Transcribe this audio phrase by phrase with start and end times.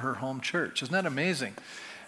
[0.00, 0.82] her home church.
[0.82, 1.54] Isn't that amazing?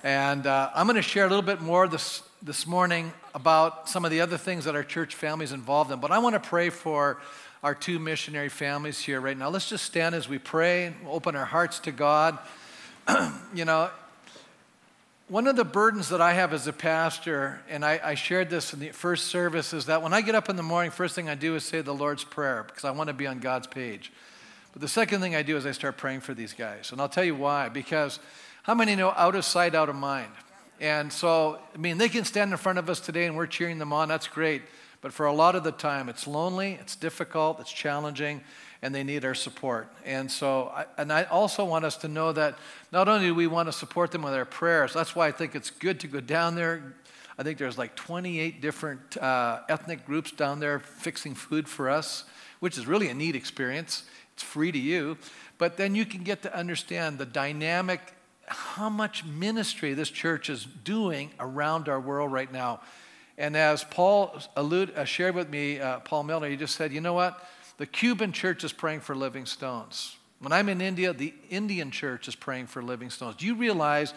[0.05, 4.05] And uh, I'm going to share a little bit more this, this morning about some
[4.05, 6.01] of the other things that our church family is involved in.
[6.01, 7.19] But I want to pray for
[7.63, 9.49] our two missionary families here right now.
[9.49, 12.39] Let's just stand as we pray, open our hearts to God.
[13.55, 13.91] you know,
[15.29, 18.75] one of the burdens that I have as a pastor, and I, I, shared this
[18.75, 21.29] in the first service, is that when I get up in the morning, first thing
[21.29, 24.13] I do is say the Lord's Prayer because I want to be on God's page.
[24.73, 26.93] But the second thing I do is I start praying for these guys.
[26.93, 27.69] And I'll tell you why.
[27.69, 28.19] Because
[28.63, 30.33] how many know out of sight, out of mind?
[30.81, 33.79] And so, I mean, they can stand in front of us today and we're cheering
[33.79, 34.09] them on.
[34.09, 34.63] That's great.
[35.01, 38.41] But for a lot of the time, it's lonely, it's difficult, it's challenging,
[38.83, 39.89] and they need our support.
[40.05, 42.57] And so, I, and I also want us to know that
[42.93, 45.57] not only do we want to support them with our prayers, that's why I think
[45.57, 46.95] it's good to go down there.
[47.37, 52.25] I think there's like 28 different uh, ethnic groups down there fixing food for us,
[52.61, 54.05] which is really a neat experience.
[54.35, 55.19] It's free to you.
[55.59, 58.01] But then you can get to understand the dynamic,
[58.47, 62.81] how much ministry this church is doing around our world right now.
[63.39, 67.01] And as Paul allude, uh, shared with me, uh, Paul Milner, he just said, you
[67.01, 67.47] know what?
[67.79, 70.17] The Cuban church is praying for living stones.
[70.41, 73.37] When I'm in India, the Indian church is praying for living stones.
[73.37, 74.13] Do you realize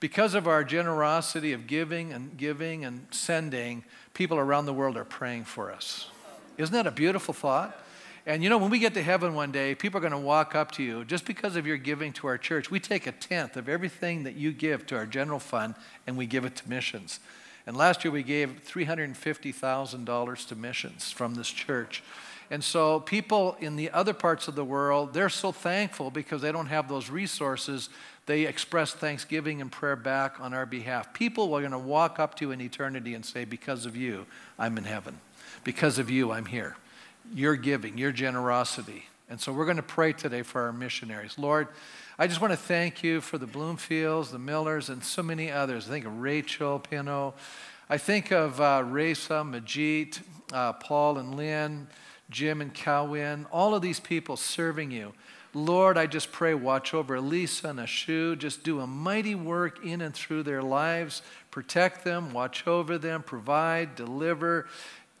[0.00, 3.84] because of our generosity of giving and giving and sending,
[4.14, 6.08] people around the world are praying for us?
[6.56, 7.76] Isn't that a beautiful thought?
[8.26, 10.56] And you know, when we get to heaven one day, people are going to walk
[10.56, 12.72] up to you just because of your giving to our church.
[12.72, 15.76] We take a tenth of everything that you give to our general fund
[16.08, 17.20] and we give it to missions.
[17.68, 22.02] And last year we gave $350,000 to missions from this church.
[22.50, 26.52] And so people in the other parts of the world, they're so thankful because they
[26.52, 27.90] don't have those resources.
[28.26, 31.12] They express thanksgiving and prayer back on our behalf.
[31.12, 34.26] People are going to walk up to you in eternity and say, Because of you,
[34.58, 35.18] I'm in heaven.
[35.64, 36.76] Because of you, I'm here.
[37.34, 39.06] Your giving, your generosity.
[39.28, 41.38] And so we're going to pray today for our missionaries.
[41.38, 41.68] Lord,
[42.18, 45.86] I just want to thank you for the Bloomfields, the Millers, and so many others.
[45.88, 47.34] I think of Rachel Pino.
[47.90, 50.18] I think of uh, Reza, Majid,
[50.52, 51.88] uh, Paul and Lynn,
[52.30, 55.12] Jim and Calwin, all of these people serving you.
[55.54, 58.36] Lord, I just pray, watch over Elisa and Ashu.
[58.36, 61.22] Just do a mighty work in and through their lives.
[61.50, 64.66] Protect them, watch over them, provide, deliver.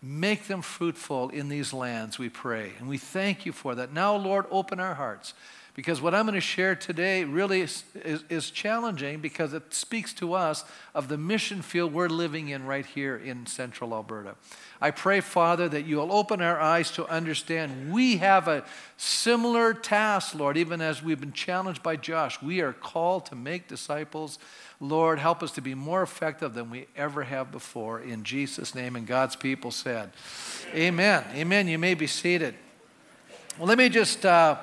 [0.02, 2.72] Make them fruitful in these lands, we pray.
[2.78, 3.92] And we thank you for that.
[3.92, 5.34] Now, Lord, open our hearts
[5.76, 10.14] because what I'm going to share today really is, is, is, challenging because it speaks
[10.14, 10.64] to us
[10.94, 14.36] of the mission field we're living in right here in central Alberta.
[14.80, 18.64] I pray, Father, that you'll open our eyes to understand we have a
[18.96, 22.40] similar task, Lord, even as we've been challenged by Josh.
[22.40, 24.38] We are called to make disciples.
[24.80, 28.00] Lord, help us to be more effective than we ever have before.
[28.00, 30.10] In Jesus' name, and God's people said,
[30.74, 31.22] Amen.
[31.34, 31.68] Amen.
[31.68, 32.54] You may be seated.
[33.58, 34.24] Well, let me just.
[34.24, 34.56] Uh,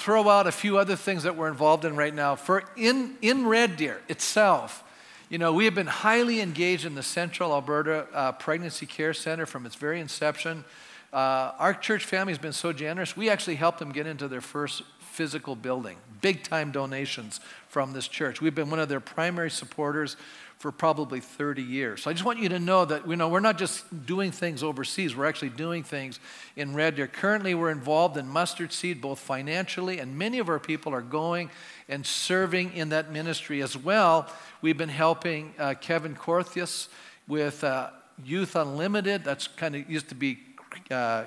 [0.00, 2.34] throw out a few other things that we're involved in right now.
[2.34, 4.82] For in, in Red Deer itself,
[5.28, 9.44] you know, we have been highly engaged in the Central Alberta uh, Pregnancy Care Center
[9.44, 10.64] from its very inception.
[11.12, 14.40] Uh, our church family has been so generous, we actually helped them get into their
[14.40, 15.98] first physical building.
[16.22, 18.40] Big time donations from this church.
[18.40, 20.16] We've been one of their primary supporters
[20.60, 22.02] for probably 30 years.
[22.02, 24.62] So I just want you to know that you know, we're not just doing things
[24.62, 26.20] overseas, we're actually doing things
[26.54, 27.06] in Red Deer.
[27.06, 31.48] Currently, we're involved in mustard seed both financially, and many of our people are going
[31.88, 34.30] and serving in that ministry as well.
[34.60, 36.88] We've been helping uh, Kevin Corthius
[37.26, 37.88] with uh,
[38.22, 40.40] Youth Unlimited, that's kind of used to be
[40.90, 41.24] uh,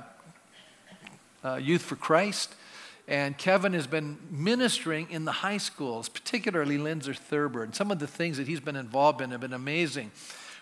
[1.43, 2.53] uh Youth for Christ.
[3.07, 7.63] And Kevin has been ministering in the high schools, particularly Lindsay Thurber.
[7.63, 10.11] And some of the things that he's been involved in have been amazing.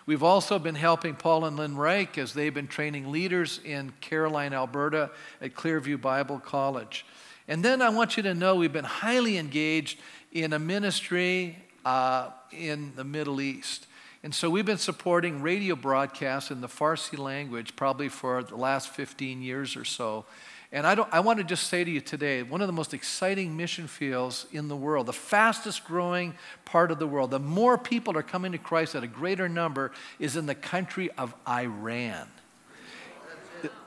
[0.04, 4.52] We've also been helping Paul and Lynn Reich as they've been training leaders in Caroline,
[4.52, 5.10] Alberta
[5.40, 7.06] at Clearview Bible College.
[7.46, 10.00] And then I want you to know we've been highly engaged
[10.32, 13.86] in a ministry uh, in the Middle East.
[14.24, 18.88] And so we've been supporting radio broadcasts in the Farsi language probably for the last
[18.88, 20.24] 15 years or so.
[20.74, 23.56] And I, I want to just say to you today one of the most exciting
[23.56, 28.16] mission fields in the world, the fastest growing part of the world, the more people
[28.16, 32.26] are coming to Christ at a greater number, is in the country of Iran.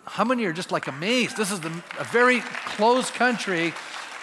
[0.06, 1.36] How many are just like amazed?
[1.36, 3.74] This is the, a very closed country,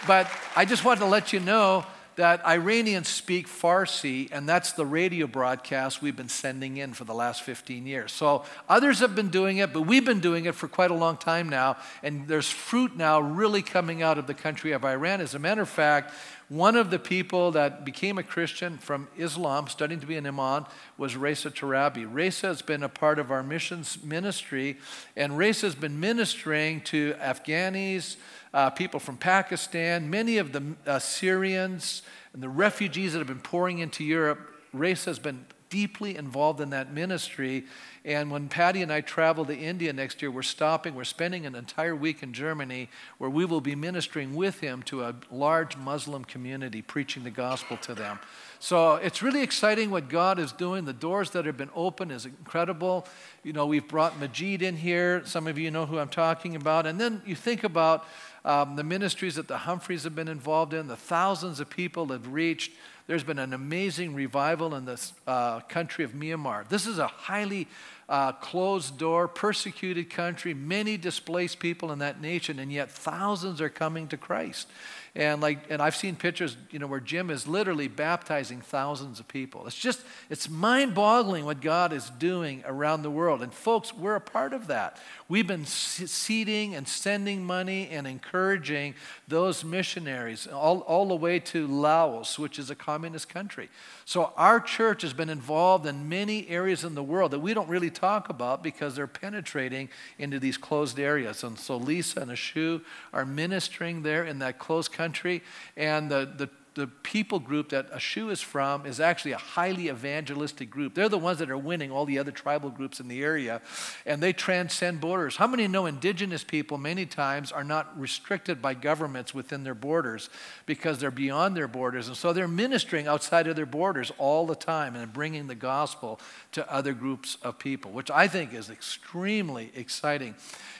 [0.06, 1.84] but I just wanted to let you know
[2.16, 7.14] that Iranians speak Farsi, and that's the radio broadcast we've been sending in for the
[7.14, 8.12] last 15 years.
[8.12, 11.16] So others have been doing it, but we've been doing it for quite a long
[11.16, 15.20] time now, and there's fruit now really coming out of the country of Iran.
[15.20, 16.12] As a matter of fact,
[16.52, 20.66] one of the people that became a Christian from Islam, studying to be an imam,
[20.98, 22.06] was Reza Tarabi.
[22.06, 24.76] Reza has been a part of our missions ministry,
[25.16, 28.16] and Reza has been ministering to Afghanis,
[28.54, 32.02] uh, people from Pakistan, many of the uh, Syrians,
[32.32, 34.38] and the refugees that have been pouring into Europe,
[34.72, 37.64] Reza has been deeply involved in that ministry.
[38.04, 41.54] And when Patty and I travel to India next year, we're stopping, we're spending an
[41.54, 46.26] entire week in Germany where we will be ministering with him to a large Muslim
[46.26, 48.18] community, preaching the gospel to them.
[48.58, 50.84] So it's really exciting what God is doing.
[50.84, 53.06] The doors that have been opened is incredible.
[53.42, 55.22] You know, we've brought Majid in here.
[55.24, 56.86] Some of you know who I'm talking about.
[56.86, 58.04] And then you think about
[58.44, 62.32] um, the ministries that the Humphreys have been involved in, the thousands of people have
[62.32, 62.72] reached.
[63.06, 66.68] There's been an amazing revival in this uh, country of Myanmar.
[66.68, 67.68] This is a highly
[68.12, 73.70] uh, closed door, persecuted country, many displaced people in that nation, and yet thousands are
[73.70, 74.68] coming to Christ.
[75.14, 79.28] And like, and I've seen pictures, you know, where Jim is literally baptizing thousands of
[79.28, 79.66] people.
[79.66, 80.00] It's just,
[80.30, 83.42] it's mind-boggling what God is doing around the world.
[83.42, 84.98] And folks, we're a part of that.
[85.28, 88.94] We've been seeding and sending money and encouraging
[89.28, 93.68] those missionaries all, all the way to Laos, which is a communist country.
[94.06, 97.68] So our church has been involved in many areas in the world that we don't
[97.68, 99.88] really talk about because they're penetrating
[100.18, 101.44] into these closed areas.
[101.44, 102.82] And so Lisa and Ashu
[103.12, 105.40] are ministering there in that closed country.
[105.76, 110.70] And the, the the people group that Ashu is from is actually a highly evangelistic
[110.70, 110.94] group.
[110.94, 113.60] They're the ones that are winning all the other tribal groups in the area,
[114.06, 115.36] and they transcend borders.
[115.36, 120.30] How many know indigenous people many times are not restricted by governments within their borders
[120.66, 122.08] because they're beyond their borders?
[122.08, 126.20] And so they're ministering outside of their borders all the time and bringing the gospel
[126.52, 130.34] to other groups of people, which I think is extremely exciting.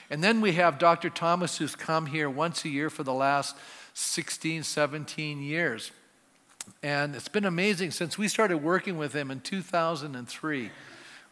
[0.09, 1.09] And then we have Dr.
[1.09, 3.55] Thomas, who's come here once a year for the last
[3.93, 5.91] 16, 17 years.
[6.81, 10.71] And it's been amazing since we started working with him in 2003,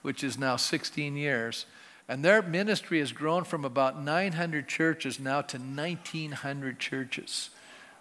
[0.02, 1.66] which is now 16 years.
[2.08, 7.50] And their ministry has grown from about 900 churches now to 1,900 churches,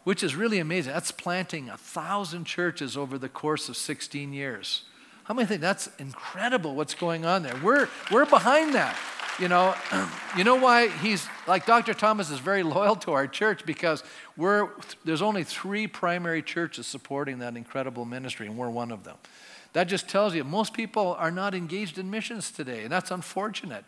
[0.04, 0.92] which is really amazing.
[0.92, 4.82] That's planting a thousand churches over the course of 16 years.
[5.30, 7.54] How many think that's incredible what's going on there?
[7.62, 8.96] We're, we're behind that.
[9.38, 9.76] You know,
[10.36, 11.94] you know why he's like Dr.
[11.94, 14.02] Thomas is very loyal to our church because
[14.36, 14.70] we're,
[15.04, 19.18] there's only three primary churches supporting that incredible ministry, and we're one of them.
[19.72, 23.84] That just tells you most people are not engaged in missions today, and that's unfortunate.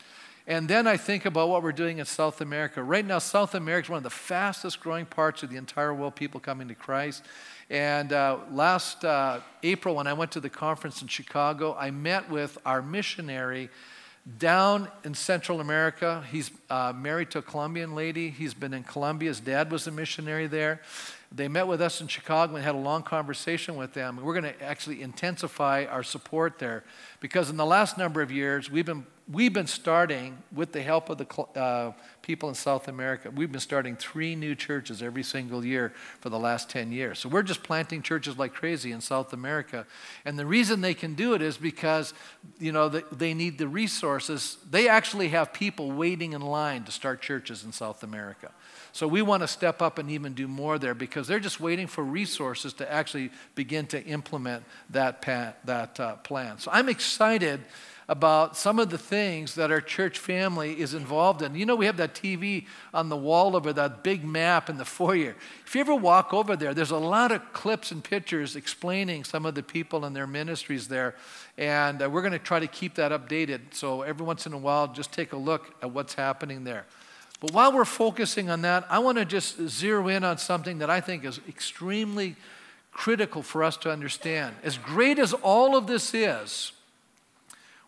[0.46, 2.82] And then I think about what we're doing in South America.
[2.82, 6.16] Right now, South America is one of the fastest growing parts of the entire world,
[6.16, 7.24] people coming to Christ.
[7.72, 12.28] And uh, last uh, April, when I went to the conference in Chicago, I met
[12.28, 13.70] with our missionary
[14.38, 16.22] down in Central America.
[16.30, 18.28] He's uh, married to a Colombian lady.
[18.28, 19.30] He's been in Colombia.
[19.30, 20.82] His dad was a missionary there.
[21.34, 24.20] They met with us in Chicago and had a long conversation with them.
[24.22, 26.84] We're going to actually intensify our support there
[27.20, 31.08] because in the last number of years, we've been we've been starting, with the help
[31.08, 35.64] of the uh, people in South America, we've been starting three new churches every single
[35.64, 37.18] year for the last 10 years.
[37.18, 39.86] So we're just planting churches like crazy in South America.
[40.24, 42.12] And the reason they can do it is because,
[42.58, 44.58] you know, they, need the resources.
[44.70, 48.50] They actually have people waiting in line to start churches in South America.
[48.92, 51.86] So we want to step up and even do more there because they're just waiting
[51.86, 55.22] for resources to actually begin to implement that,
[55.64, 56.58] that uh, plan.
[56.58, 57.62] So I'm excited
[58.12, 61.54] about some of the things that our church family is involved in.
[61.54, 64.84] You know, we have that TV on the wall over that big map in the
[64.84, 65.34] foyer.
[65.64, 69.46] If you ever walk over there, there's a lot of clips and pictures explaining some
[69.46, 71.14] of the people and their ministries there.
[71.56, 73.72] And uh, we're going to try to keep that updated.
[73.72, 76.84] So every once in a while, just take a look at what's happening there.
[77.40, 80.90] But while we're focusing on that, I want to just zero in on something that
[80.90, 82.36] I think is extremely
[82.92, 84.56] critical for us to understand.
[84.62, 86.72] As great as all of this is,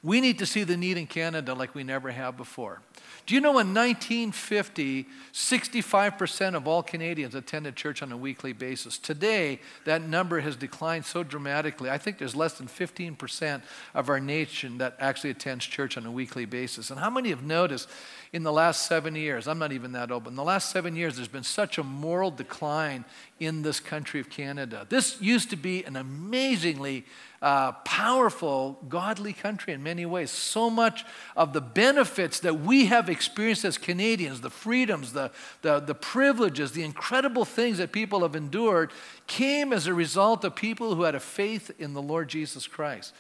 [0.05, 2.83] we need to see the need in Canada like we never have before.
[3.27, 8.99] Do you know in 1950, 65% of all Canadians attended church on a weekly basis?
[8.99, 11.89] Today, that number has declined so dramatically.
[11.89, 13.63] I think there's less than 15%
[13.95, 16.91] of our nation that actually attends church on a weekly basis.
[16.91, 17.89] And how many have noticed
[18.35, 20.95] in the last seven years, I'm not even that old, but in the last seven
[20.95, 23.07] years, there's been such a moral decline
[23.41, 24.87] in this country of Canada.
[24.91, 27.07] This used to be an amazingly
[27.45, 30.31] uh, powerful, godly country in many ways.
[30.31, 31.05] So much
[31.37, 36.73] of the benefits that we have experienced as Canadians, the freedoms, the, the, the privileges,
[36.73, 38.93] the incredible things that people have endured,
[39.27, 43.13] came as a result of people who had a faith in the Lord Jesus Christ.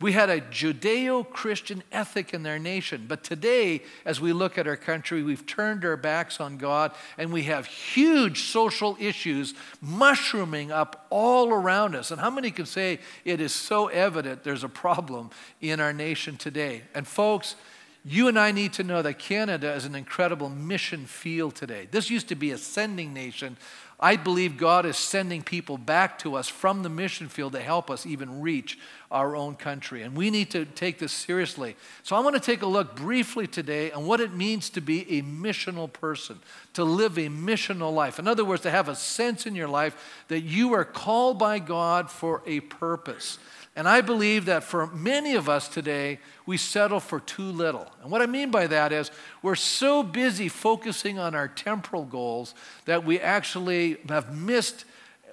[0.00, 3.04] We had a Judeo Christian ethic in their nation.
[3.06, 7.30] But today, as we look at our country, we've turned our backs on God and
[7.30, 9.52] we have huge social issues
[9.82, 12.10] mushrooming up all around us.
[12.10, 15.30] And how many can say it is so evident there's a problem
[15.60, 16.82] in our nation today?
[16.94, 17.56] And folks,
[18.02, 21.86] you and I need to know that Canada is an incredible mission field today.
[21.90, 23.58] This used to be a sending nation
[24.02, 27.90] I believe God is sending people back to us from the mission field to help
[27.90, 28.78] us even reach
[29.10, 30.02] our own country.
[30.02, 31.76] And we need to take this seriously.
[32.02, 35.18] So I want to take a look briefly today on what it means to be
[35.18, 36.38] a missional person,
[36.74, 38.18] to live a missional life.
[38.18, 41.58] In other words, to have a sense in your life that you are called by
[41.58, 43.38] God for a purpose.
[43.76, 47.86] And I believe that for many of us today, we settle for too little.
[48.02, 49.10] And what I mean by that is
[49.42, 52.54] we're so busy focusing on our temporal goals
[52.86, 54.84] that we actually have missed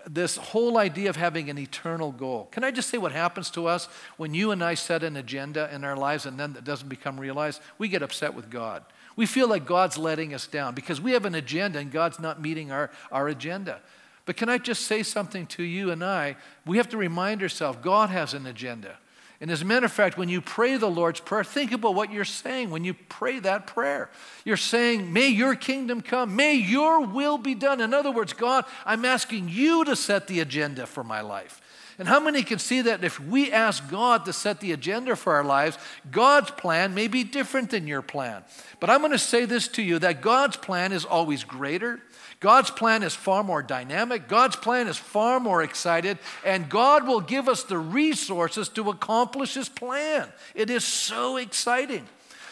[0.09, 2.47] this whole idea of having an eternal goal.
[2.51, 5.73] Can I just say what happens to us when you and I set an agenda
[5.73, 7.61] in our lives and then it doesn't become realized?
[7.77, 8.83] We get upset with God.
[9.15, 12.39] We feel like God's letting us down because we have an agenda and God's not
[12.39, 13.81] meeting our, our agenda.
[14.27, 16.35] But can I just say something to you and I?
[16.65, 18.97] We have to remind ourselves God has an agenda.
[19.39, 22.11] And as a matter of fact, when you pray the Lord's Prayer, think about what
[22.11, 24.09] you're saying when you pray that prayer.
[24.43, 27.79] You're saying, May your kingdom come, may your will be done.
[27.79, 31.61] In other words, God, I'm asking you to set the agenda for my life.
[31.99, 35.33] And how many can see that if we ask God to set the agenda for
[35.33, 35.77] our lives,
[36.11, 38.43] God's plan may be different than your plan?
[38.79, 41.99] But I'm going to say this to you that God's plan is always greater,
[42.39, 44.27] God's plan is far more dynamic.
[44.27, 49.55] God's plan is far more excited, and God will give us the resources to accomplish
[49.55, 50.27] His plan.
[50.53, 52.07] It is so exciting.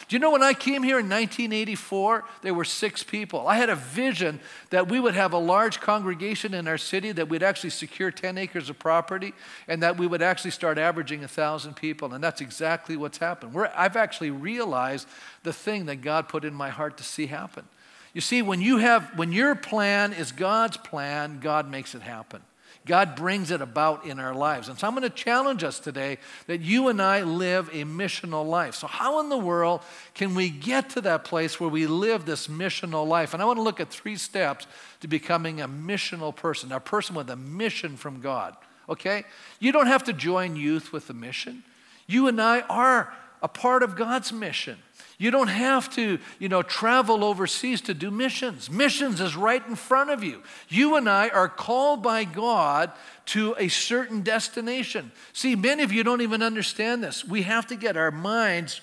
[0.08, 3.48] Do you know when I came here in 1984, there were six people.
[3.48, 7.28] I had a vision that we would have a large congregation in our city, that
[7.28, 9.34] we'd actually secure 10 acres of property,
[9.68, 12.14] and that we would actually start averaging 1,000 people.
[12.14, 13.54] And that's exactly what's happened.
[13.54, 15.08] We're, I've actually realized
[15.42, 17.66] the thing that God put in my heart to see happen.
[18.14, 22.42] You see, when you have when your plan is God's plan, God makes it happen.
[22.86, 24.70] God brings it about in our lives.
[24.70, 28.46] And so I'm going to challenge us today that you and I live a missional
[28.46, 28.76] life.
[28.76, 29.82] So, how in the world
[30.14, 33.34] can we get to that place where we live this missional life?
[33.34, 34.68] And I want to look at three steps
[35.02, 38.56] to becoming a missional person, a person with a mission from God.
[38.88, 39.24] Okay?
[39.60, 41.64] You don't have to join youth with a mission.
[42.06, 43.14] You and I are
[43.46, 44.76] a part of God's mission.
[45.20, 48.72] You don't have to, you know, travel overseas to do missions.
[48.72, 50.42] Missions is right in front of you.
[50.68, 52.92] You and I are called by God
[53.28, 55.12] to a certain destination.
[55.32, 57.24] See, many of you don't even understand this.
[57.24, 58.82] We have to get our minds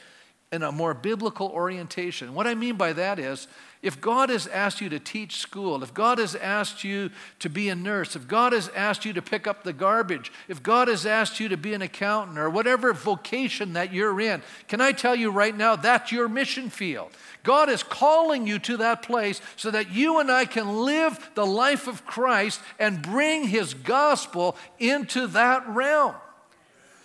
[0.52, 2.32] in a more biblical orientation.
[2.32, 3.48] What I mean by that is
[3.82, 7.10] if God has asked you to teach school, if God has asked you
[7.40, 10.62] to be a nurse, if God has asked you to pick up the garbage, if
[10.62, 14.80] God has asked you to be an accountant or whatever vocation that you're in, can
[14.80, 17.10] I tell you right now, that's your mission field.
[17.42, 21.46] God is calling you to that place so that you and I can live the
[21.46, 26.14] life of Christ and bring his gospel into that realm.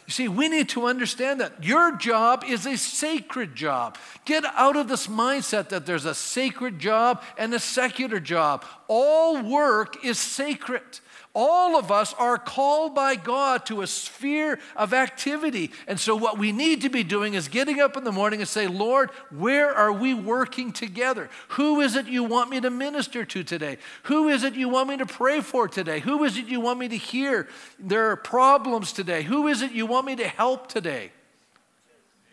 [0.08, 3.98] You see, we need to understand that your job is a sacred job.
[4.24, 8.64] Get out of this mindset that there's a sacred job and a secular job.
[8.88, 11.02] All work is sacred.
[11.34, 15.72] All of us are called by God to a sphere of activity.
[15.88, 18.50] And so, what we need to be doing is getting up in the morning and
[18.50, 21.30] say, Lord, where are we working together?
[21.50, 23.78] Who is it you want me to minister to today?
[24.04, 26.00] Who is it you want me to pray for today?
[26.00, 29.22] Who is it you want me to hear their problems today?
[29.22, 31.12] Who is it you want me to help today?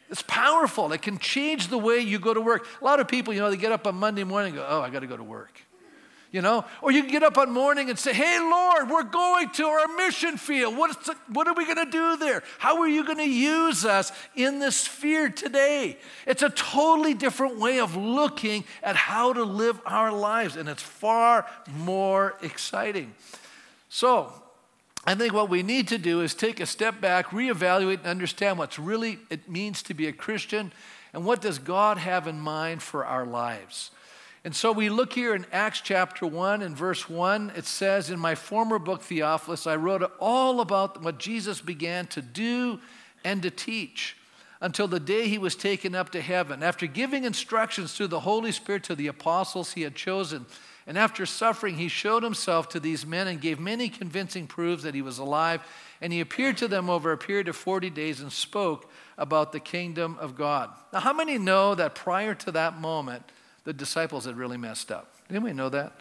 [0.08, 0.92] It's powerful.
[0.92, 2.66] It can change the way you go to work.
[2.80, 4.80] A lot of people, you know, they get up on Monday morning and go, Oh,
[4.80, 5.63] I got to go to work
[6.34, 6.64] you know?
[6.82, 9.86] Or you can get up on morning and say, hey, Lord, we're going to our
[9.96, 10.76] mission field.
[10.76, 12.42] What's the, what are we going to do there?
[12.58, 15.96] How are you going to use us in this sphere today?
[16.26, 20.82] It's a totally different way of looking at how to live our lives, and it's
[20.82, 23.14] far more exciting.
[23.88, 24.32] So,
[25.06, 28.58] I think what we need to do is take a step back, reevaluate, and understand
[28.58, 30.72] what's really it means to be a Christian
[31.12, 33.92] and what does God have in mind for our lives.
[34.44, 37.52] And so we look here in Acts chapter 1 and verse 1.
[37.56, 42.20] It says, In my former book, Theophilus, I wrote all about what Jesus began to
[42.20, 42.78] do
[43.24, 44.18] and to teach
[44.60, 46.62] until the day he was taken up to heaven.
[46.62, 50.44] After giving instructions through the Holy Spirit to the apostles he had chosen,
[50.86, 54.94] and after suffering, he showed himself to these men and gave many convincing proofs that
[54.94, 55.62] he was alive.
[56.02, 59.60] And he appeared to them over a period of 40 days and spoke about the
[59.60, 60.68] kingdom of God.
[60.92, 63.22] Now, how many know that prior to that moment,
[63.64, 65.12] the disciples had really messed up.
[65.28, 65.92] Did anybody know that?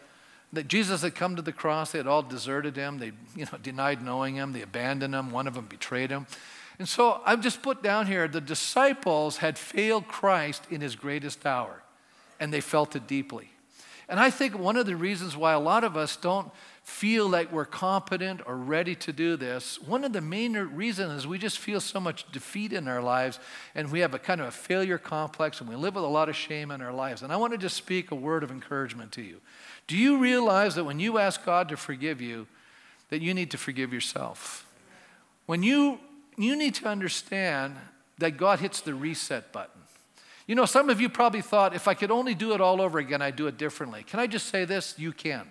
[0.52, 3.58] That Jesus had come to the cross, they had all deserted him, they you know,
[3.62, 6.28] denied knowing him, they abandoned him, one of them betrayed him.
[6.78, 11.46] And so I've just put down here the disciples had failed Christ in his greatest
[11.46, 11.82] hour,
[12.40, 13.50] and they felt it deeply.
[14.10, 16.52] And I think one of the reasons why a lot of us don't
[16.84, 21.28] feel like we're competent or ready to do this, one of the main reasons is
[21.28, 23.40] we just feel so much defeat in our lives
[23.74, 26.28] and we have a kind of a failure complex and we live with a lot
[26.28, 27.22] of shame in our lives.
[27.22, 29.40] And I want to just speak a word of encouragement to you.
[29.88, 32.48] Do you realize that when you ask God to forgive you,
[33.10, 34.66] that you need to forgive yourself?
[35.46, 36.00] When you
[36.38, 37.76] you need to understand
[38.18, 39.82] that God hits the reset button.
[40.48, 43.00] You know, some of you probably thought, if I could only do it all over
[43.00, 44.04] again, I'd do it differently.
[44.04, 44.96] Can I just say this?
[44.98, 45.48] You can.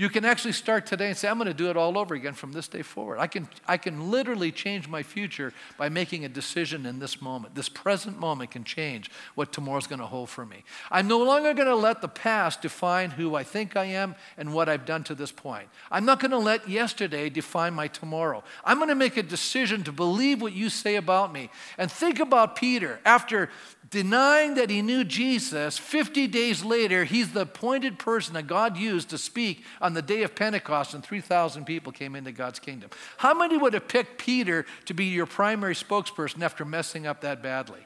[0.00, 2.34] You can actually start today and say, I'm going to do it all over again
[2.34, 3.18] from this day forward.
[3.18, 7.56] I can, I can literally change my future by making a decision in this moment.
[7.56, 10.62] This present moment can change what tomorrow's going to hold for me.
[10.92, 14.54] I'm no longer going to let the past define who I think I am and
[14.54, 15.68] what I've done to this point.
[15.90, 18.44] I'm not going to let yesterday define my tomorrow.
[18.64, 21.50] I'm going to make a decision to believe what you say about me.
[21.76, 23.00] And think about Peter.
[23.04, 23.50] After
[23.90, 29.10] denying that he knew Jesus, 50 days later, he's the appointed person that God used
[29.10, 32.90] to speak on the day of Pentecost, and 3,000 people came into God's kingdom.
[33.16, 37.42] How many would have picked Peter to be your primary spokesperson after messing up that
[37.42, 37.80] badly?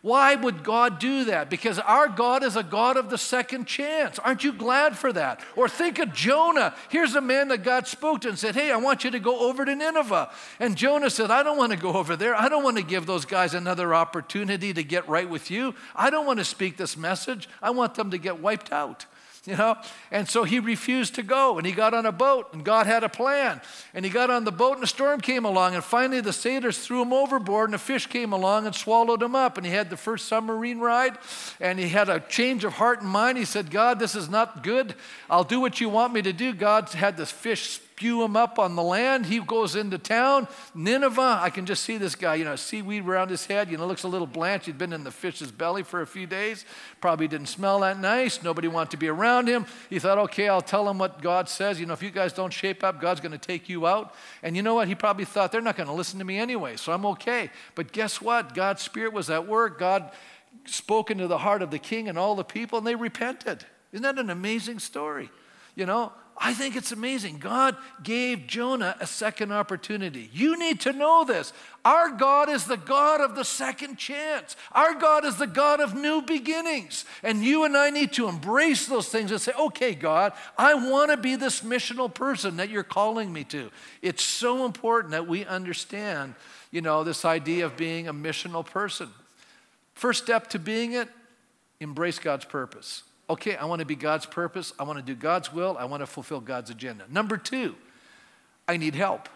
[0.00, 1.50] Why would God do that?
[1.50, 4.20] Because our God is a God of the second chance.
[4.20, 5.40] Aren't you glad for that?
[5.56, 6.76] Or think of Jonah.
[6.90, 9.48] Here's a man that God spoke to and said, Hey, I want you to go
[9.48, 10.30] over to Nineveh.
[10.60, 12.36] And Jonah said, I don't want to go over there.
[12.36, 15.74] I don't want to give those guys another opportunity to get right with you.
[15.96, 17.48] I don't want to speak this message.
[17.60, 19.06] I want them to get wiped out
[19.48, 19.76] you know?
[20.10, 23.02] And so he refused to go and he got on a boat and God had
[23.02, 23.60] a plan.
[23.94, 26.78] And he got on the boat and a storm came along and finally the sailors
[26.78, 29.56] threw him overboard and a fish came along and swallowed him up.
[29.56, 31.16] And he had the first submarine ride
[31.60, 33.38] and he had a change of heart and mind.
[33.38, 34.94] He said, God, this is not good.
[35.30, 36.52] I'll do what you want me to do.
[36.52, 39.26] God had this fish spew him up on the land.
[39.26, 41.40] He goes into town, Nineveh.
[41.42, 44.04] I can just see this guy, you know, seaweed around his head, you know, looks
[44.04, 44.66] a little blanched.
[44.66, 46.64] He'd been in the fish's belly for a few days.
[47.00, 48.40] Probably didn't smell that nice.
[48.40, 49.66] Nobody wanted to be around him.
[49.90, 51.80] He thought, okay, I'll tell him what God says.
[51.80, 54.14] You know, if you guys don't shape up, God's going to take you out.
[54.44, 54.86] And you know what?
[54.86, 57.50] He probably thought, they're not going to listen to me anyway, so I'm okay.
[57.74, 58.54] But guess what?
[58.54, 59.76] God's Spirit was at work.
[59.76, 60.12] God
[60.66, 63.64] spoke into the heart of the king and all the people, and they repented.
[63.90, 65.30] Isn't that an amazing story?
[65.74, 67.38] You know, I think it's amazing.
[67.38, 70.30] God gave Jonah a second opportunity.
[70.32, 71.52] You need to know this.
[71.84, 74.54] Our God is the God of the second chance.
[74.70, 77.04] Our God is the God of new beginnings.
[77.24, 81.10] And you and I need to embrace those things and say, okay, God, I want
[81.10, 83.70] to be this missional person that you're calling me to.
[84.00, 86.34] It's so important that we understand,
[86.70, 89.08] you know, this idea of being a missional person.
[89.94, 91.08] First step to being it,
[91.80, 94.72] embrace God's purpose okay, I want to be God's purpose.
[94.78, 95.76] I want to do God's will.
[95.78, 97.04] I want to fulfill God's agenda.
[97.10, 97.74] Number two,
[98.66, 99.28] I need help.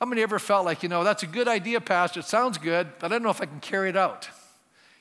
[0.00, 2.20] How many ever felt like, you know, that's a good idea, Pastor?
[2.20, 4.28] It sounds good, but I don't know if I can carry it out.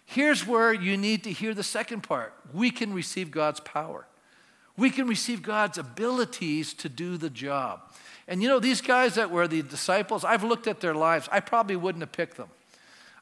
[0.05, 4.05] Here's where you need to hear the second part we can receive God's power,
[4.77, 7.81] we can receive God's abilities to do the job.
[8.27, 11.39] And you know, these guys that were the disciples, I've looked at their lives, I
[11.39, 12.49] probably wouldn't have picked them.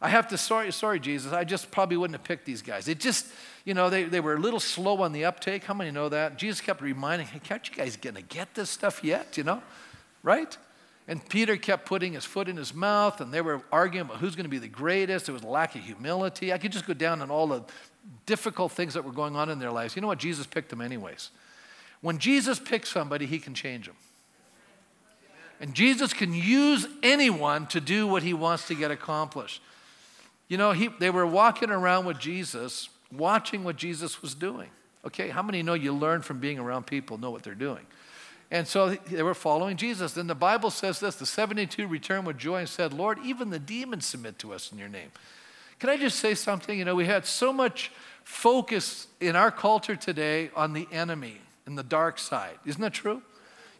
[0.04, 2.90] I have to, sorry, sorry, Jesus, I just probably wouldn't have picked these guys.
[2.90, 3.26] It just,
[3.64, 5.64] you know, they, they were a little slow on the uptake.
[5.64, 6.38] How many know that?
[6.38, 9.64] Jesus kept reminding, hey, can't you guys going to get this stuff yet, you know?
[10.22, 10.58] Right?
[11.08, 14.36] And Peter kept putting his foot in his mouth, and they were arguing about who's
[14.36, 15.28] going to be the greatest.
[15.28, 16.52] There was a lack of humility.
[16.52, 17.64] I could just go down on all the
[18.26, 19.96] difficult things that were going on in their lives.
[19.96, 20.20] You know what?
[20.20, 21.30] Jesus picked them anyways.
[22.02, 23.96] When Jesus picks somebody, he can change them.
[25.62, 29.62] And Jesus can use anyone to do what he wants to get accomplished.
[30.54, 34.70] You know, he, they were walking around with Jesus, watching what Jesus was doing.
[35.04, 37.84] Okay, how many know you learn from being around people, know what they're doing?
[38.52, 40.14] And so they were following Jesus.
[40.14, 43.58] Then the Bible says this the 72 returned with joy and said, Lord, even the
[43.58, 45.10] demons submit to us in your name.
[45.80, 46.78] Can I just say something?
[46.78, 47.92] You know, we had so much
[48.24, 52.60] focus in our culture today on the enemy and the dark side.
[52.64, 53.24] Isn't that true?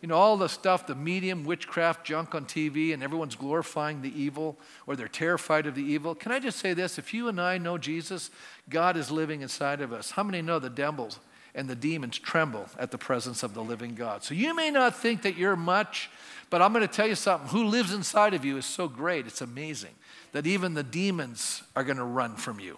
[0.04, 4.12] You know, all the stuff, the medium witchcraft junk on TV, and everyone's glorifying the
[4.22, 6.14] evil or they're terrified of the evil.
[6.14, 6.98] Can I just say this?
[6.98, 8.30] If you and I know Jesus,
[8.70, 10.12] God is living inside of us.
[10.12, 11.22] How many know the devils
[11.56, 14.26] and the demons tremble at the presence of the living God?
[14.26, 16.10] So you may not think that you're much,
[16.50, 17.48] but I'm going to tell you something.
[17.52, 19.96] Who lives inside of you is so great, it's amazing
[20.34, 22.78] that even the demons are going to run from you.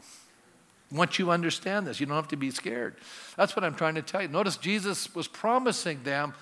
[0.92, 2.96] Once you understand this, you don't have to be scared.
[3.36, 4.28] That's what I'm trying to tell you.
[4.28, 6.36] Notice Jesus was promising them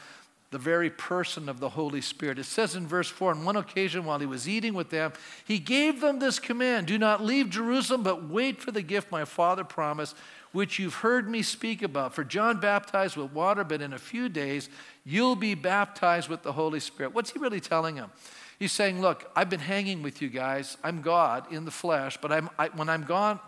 [0.54, 2.40] the very person of the Holy Spirit.
[2.40, 5.12] It says in verse 4 on one occasion while he was eating with them,
[5.44, 9.26] he gave them this command Do not leave Jerusalem, but wait for the gift my
[9.26, 10.16] Father promised,
[10.54, 12.14] which you've heard me speak about.
[12.14, 14.70] For John baptized with water, but in a few days
[15.04, 17.14] you'll be baptized with the Holy Spirit.
[17.14, 18.12] What's he really telling them?
[18.60, 20.78] He's saying, Look, I've been hanging with you guys.
[20.84, 23.40] I'm God in the flesh, but I'm, I, when I'm gone,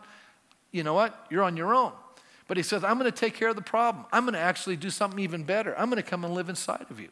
[0.72, 1.28] you know what?
[1.30, 1.94] You're on your own.
[2.48, 4.06] But he says, I'm going to take care of the problem.
[4.12, 5.78] I'm going to actually do something even better.
[5.78, 7.10] I'm going to come and live inside of you.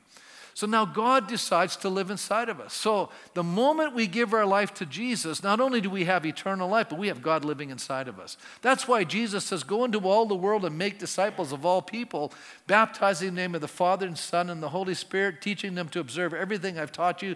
[0.56, 2.74] So now God decides to live inside of us.
[2.76, 6.69] So the moment we give our life to Jesus, not only do we have eternal
[6.69, 8.38] life, but we have God living inside of us.
[8.62, 12.32] That's why Jesus says, Go into all the world and make disciples of all people,
[12.67, 15.89] baptizing in the name of the Father and Son and the Holy Spirit, teaching them
[15.89, 17.36] to observe everything I've taught you.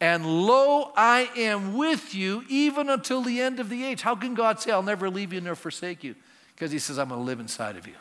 [0.00, 4.02] And lo, I am with you even until the end of the age.
[4.02, 6.16] How can God say, I'll never leave you nor forsake you?
[6.60, 7.94] Because He says, I'm going to live inside of you.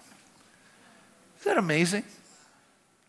[1.39, 2.03] Isn't that amazing?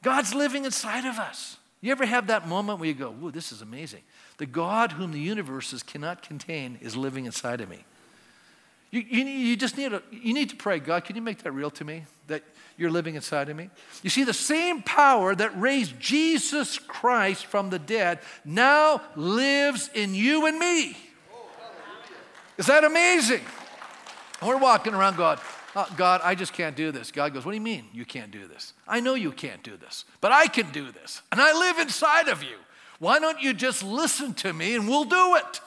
[0.00, 1.56] God's living inside of us.
[1.80, 4.02] You ever have that moment where you go, Whoa, this is amazing?
[4.38, 7.84] The God whom the universes cannot contain is living inside of me.
[8.92, 11.50] You, you, you just need, a, you need to pray, God, can you make that
[11.50, 12.04] real to me?
[12.28, 12.44] That
[12.76, 13.70] you're living inside of me?
[14.04, 20.14] You see, the same power that raised Jesus Christ from the dead now lives in
[20.14, 20.96] you and me.
[22.56, 23.42] Is that amazing?
[24.42, 25.40] We're walking around God.
[25.76, 27.12] Oh, uh, God, I just can't do this.
[27.12, 28.72] God goes, What do you mean you can't do this?
[28.88, 31.22] I know you can't do this, but I can do this.
[31.30, 32.56] And I live inside of you.
[32.98, 35.60] Why don't you just listen to me and we'll do it?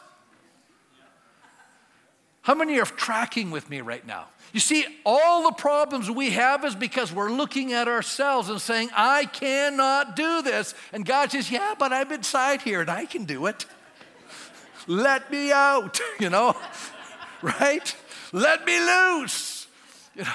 [2.44, 4.28] How many are tracking with me right now?
[4.52, 8.90] You see, all the problems we have is because we're looking at ourselves and saying,
[8.96, 10.76] I cannot do this.
[10.92, 13.66] And God says, Yeah, but I'm inside here and I can do it.
[14.86, 16.56] Let me out, you know,
[17.42, 17.96] right?
[18.34, 19.67] Let me loose.
[20.15, 20.34] You know,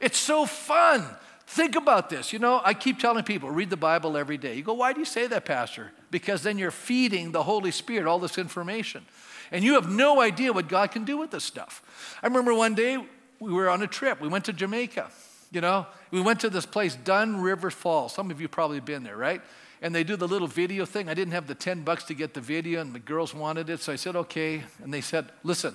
[0.00, 1.06] it's so fun.
[1.46, 2.32] Think about this.
[2.32, 4.54] You know, I keep telling people, read the Bible every day.
[4.54, 5.92] You go, why do you say that, Pastor?
[6.10, 9.06] Because then you're feeding the Holy Spirit all this information.
[9.50, 12.18] And you have no idea what God can do with this stuff.
[12.22, 12.98] I remember one day
[13.40, 14.20] we were on a trip.
[14.20, 15.10] We went to Jamaica.
[15.50, 18.12] You know, we went to this place, Dunn River Falls.
[18.12, 19.40] Some of you probably been there, right?
[19.80, 21.08] And they do the little video thing.
[21.08, 23.80] I didn't have the 10 bucks to get the video, and the girls wanted it.
[23.80, 24.64] So I said, okay.
[24.82, 25.74] And they said, listen,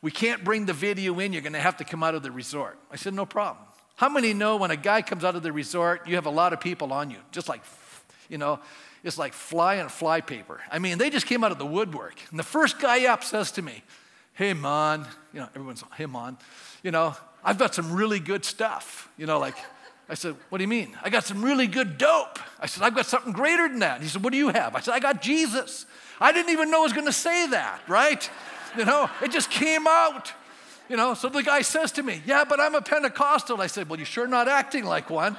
[0.00, 1.32] we can't bring the video in.
[1.32, 2.78] You're going to have to come out of the resort.
[2.90, 3.64] I said, No problem.
[3.96, 6.52] How many know when a guy comes out of the resort, you have a lot
[6.52, 7.18] of people on you?
[7.32, 7.62] Just like,
[8.28, 8.60] you know,
[9.02, 10.60] it's like fly on fly paper.
[10.70, 12.14] I mean, they just came out of the woodwork.
[12.30, 13.82] And the first guy up says to me,
[14.34, 16.36] Hey, man, you know, everyone's, Hey, man,
[16.82, 19.08] you know, I've got some really good stuff.
[19.16, 19.56] You know, like,
[20.08, 20.96] I said, What do you mean?
[21.02, 22.38] I got some really good dope.
[22.60, 24.00] I said, I've got something greater than that.
[24.00, 24.76] He said, What do you have?
[24.76, 25.86] I said, I got Jesus.
[26.20, 28.28] I didn't even know I was going to say that, right?
[28.78, 30.32] You know, it just came out.
[30.88, 33.60] You know, so the guy says to me, Yeah, but I'm a Pentecostal.
[33.60, 35.36] I said, Well, you're sure not acting like one.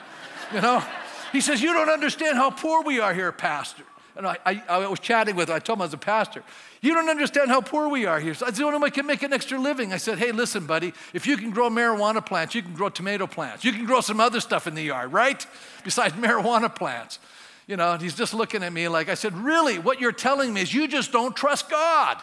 [0.54, 0.84] You know,
[1.32, 3.84] he says, You don't understand how poor we are here, Pastor.
[4.18, 5.56] And I, I, I was chatting with him.
[5.56, 6.44] I told him I was a pastor.
[6.82, 8.34] You don't understand how poor we are here.
[8.34, 9.94] So that's the only way I can make an extra living.
[9.94, 13.26] I said, Hey, listen, buddy, if you can grow marijuana plants, you can grow tomato
[13.26, 15.48] plants, you can grow some other stuff in the yard, right?
[15.86, 17.20] Besides marijuana plants.
[17.68, 20.54] You know, and he's just looking at me like, I said, Really, what you're telling
[20.54, 22.22] me is you just don't trust God.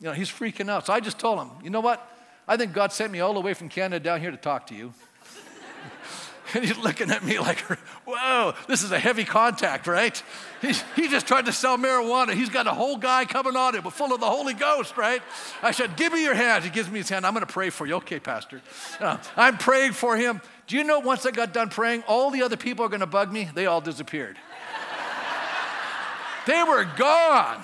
[0.00, 0.86] You know, he's freaking out.
[0.86, 2.06] So I just told him, you know what?
[2.48, 4.74] I think God sent me all the way from Canada down here to talk to
[4.74, 4.94] you.
[6.54, 7.58] and he's looking at me like,
[8.06, 10.20] whoa, this is a heavy contact, right?
[10.60, 12.34] He's, he just tried to sell marijuana.
[12.34, 15.22] He's got a whole guy coming on him, but full of the Holy Ghost, right?
[15.62, 16.64] I said, give me your hand.
[16.64, 17.24] He gives me his hand.
[17.24, 17.94] I'm going to pray for you.
[17.94, 18.60] Okay, Pastor.
[19.00, 20.42] Uh, I'm praying for him.
[20.66, 23.06] Do you know once I got done praying, all the other people are going to
[23.06, 23.48] bug me?
[23.54, 24.36] They all disappeared.
[26.46, 27.62] they were gone.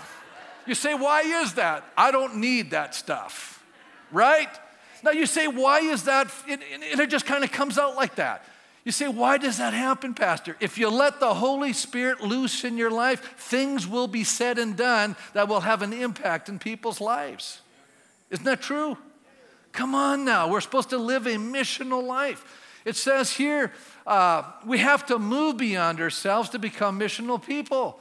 [0.66, 1.85] You say, why is that?
[1.96, 3.64] I don't need that stuff,
[4.11, 4.48] right?
[5.02, 6.33] Now you say, why is that?
[6.48, 8.44] And it just kind of comes out like that.
[8.85, 10.57] You say, why does that happen, Pastor?
[10.61, 14.76] If you let the Holy Spirit loose in your life, things will be said and
[14.76, 17.62] done that will have an impact in people's lives.
[18.31, 18.96] Isn't that true?
[19.72, 20.48] Come on now.
[20.48, 22.44] We're supposed to live a missional life.
[22.85, 23.72] It says here,
[24.07, 27.98] uh, we have to move beyond ourselves to become missional people.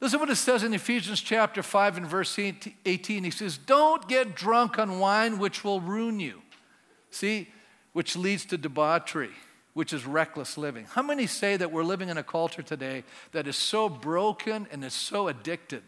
[0.00, 3.24] Listen what it says in Ephesians chapter 5 and verse 18.
[3.24, 6.40] He says, Don't get drunk on wine, which will ruin you.
[7.10, 7.48] See,
[7.92, 9.32] which leads to debauchery,
[9.74, 10.86] which is reckless living.
[10.86, 14.82] How many say that we're living in a culture today that is so broken and
[14.84, 15.82] is so addicted?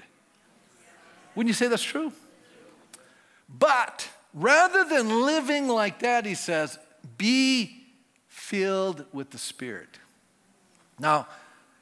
[1.35, 2.13] Wouldn't you say that's true?
[3.49, 6.79] But rather than living like that, he says,
[7.17, 7.85] be
[8.29, 9.99] filled with the Spirit.
[10.99, 11.27] Now,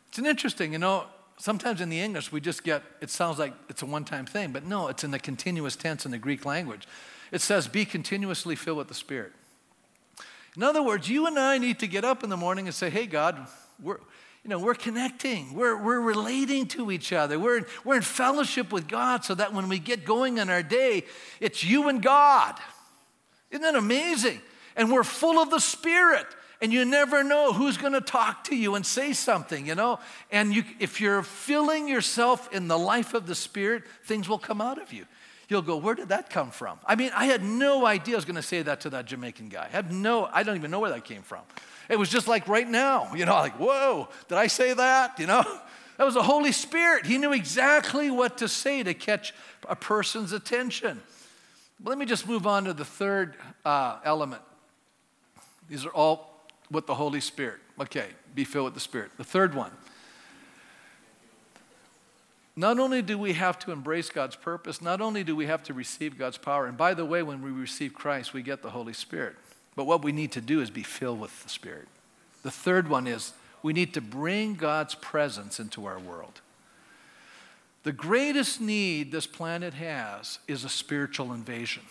[0.09, 1.07] it's an interesting, you know,
[1.41, 4.53] sometimes in the English we just get, it sounds like it's a one time thing,
[4.53, 6.87] but no, it's in the continuous tense in the Greek language.
[7.33, 9.33] It says, be continuously filled with the Spirit.
[10.57, 12.91] In other words, you and I need to get up in the morning and say,
[12.91, 13.47] hey, God,
[13.83, 13.99] we're,
[14.43, 18.89] you know, we're connecting, we're, we're relating to each other, we're, we're in fellowship with
[18.89, 21.05] God so that when we get going in our day,
[21.41, 22.59] it's you and God.
[23.51, 24.41] Isn't that amazing?
[24.77, 26.27] And we're full of the Spirit
[26.61, 29.99] and you never know who's going to talk to you and say something, you know?
[30.31, 34.61] And you, if you're filling yourself in the life of the Spirit, things will come
[34.61, 35.07] out of you.
[35.49, 36.79] You'll go, where did that come from?
[36.87, 39.49] I mean, I had no idea I was going to say that to that Jamaican
[39.49, 39.65] guy.
[39.65, 41.41] I have no, I don't even know where that came from.
[41.89, 45.19] It was just like right now, you know, like, whoa, did I say that?
[45.19, 45.43] You know,
[45.97, 47.07] that was the Holy Spirit.
[47.07, 49.35] He knew exactly what to say to catch
[49.69, 51.01] a person's attention.
[51.81, 54.43] But let me just move on to the third uh, element.
[55.69, 56.31] These are all
[56.71, 57.61] with the Holy Spirit.
[57.81, 59.11] Okay, be filled with the Spirit.
[59.17, 59.73] The third one.
[62.57, 65.75] Not only do we have to embrace God's purpose, not only do we have to
[65.75, 68.93] receive God's power, and by the way, when we receive Christ, we get the Holy
[68.93, 69.37] Spirit.
[69.77, 71.89] But what we need to do is be filled with the Spirit.
[72.43, 76.41] The third one is we need to bring God's presence into our world.
[77.83, 81.83] The greatest need this planet has is a spiritual invasion.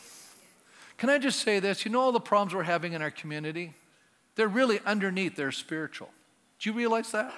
[0.97, 1.85] Can I just say this?
[1.85, 3.73] You know all the problems we're having in our community?
[4.39, 6.07] They're really underneath, they're spiritual.
[6.59, 7.33] Do you realize that?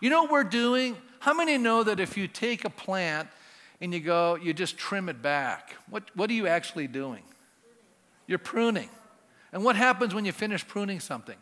[0.00, 0.96] You know what we're doing?
[1.18, 3.28] How many know that if you take a plant
[3.82, 7.24] and you go, you just trim it back, what, what are you actually doing?
[8.26, 8.88] You're pruning.
[9.52, 11.36] And what happens when you finish pruning something?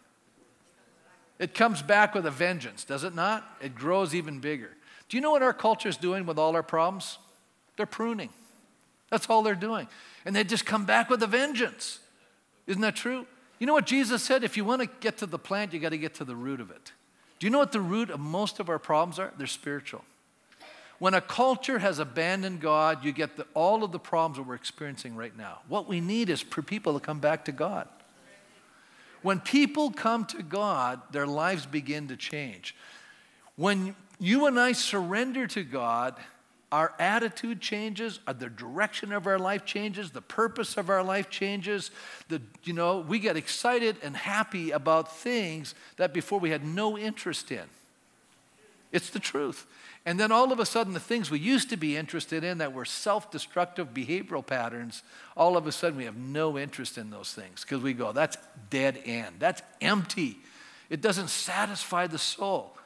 [1.38, 3.46] It comes back with a vengeance, does it not?
[3.62, 4.70] It grows even bigger.
[5.08, 7.18] Do you know what our culture is doing with all our problems?
[7.76, 8.30] They're pruning.
[9.12, 9.87] That's all they're doing.
[10.24, 12.00] And they just come back with a vengeance.
[12.66, 13.28] Isn't that true?
[13.59, 14.44] You know what Jesus said?
[14.44, 16.61] If you want to get to the plant, you got to get to the root
[16.61, 16.92] of it.
[17.38, 19.33] Do you know what the root of most of our problems are?
[19.37, 20.05] They're spiritual.
[20.99, 24.57] When a culture has abandoned God, you get the, all of the problems that we're
[24.57, 25.61] experiencing right now.
[25.68, 27.88] What we need is for people to come back to God.
[29.23, 32.75] When people come to God, their lives begin to change.
[33.57, 36.16] When you and I surrender to God,
[36.70, 41.31] our attitude changes, uh, the direction of our life changes, the purpose of our life
[41.31, 41.90] changes.
[42.28, 46.98] The, you know, we get excited and happy about things that before we had no
[46.98, 47.64] interest in.
[48.92, 49.66] It's the truth.
[50.04, 52.72] And then all of a sudden, the things we used to be interested in that
[52.72, 55.02] were self destructive behavioral patterns,
[55.37, 58.38] all of a sudden we have no interest in those things because we go, that's
[58.70, 59.37] dead end.
[59.38, 60.38] That's empty.
[60.88, 62.78] It doesn't satisfy the soul.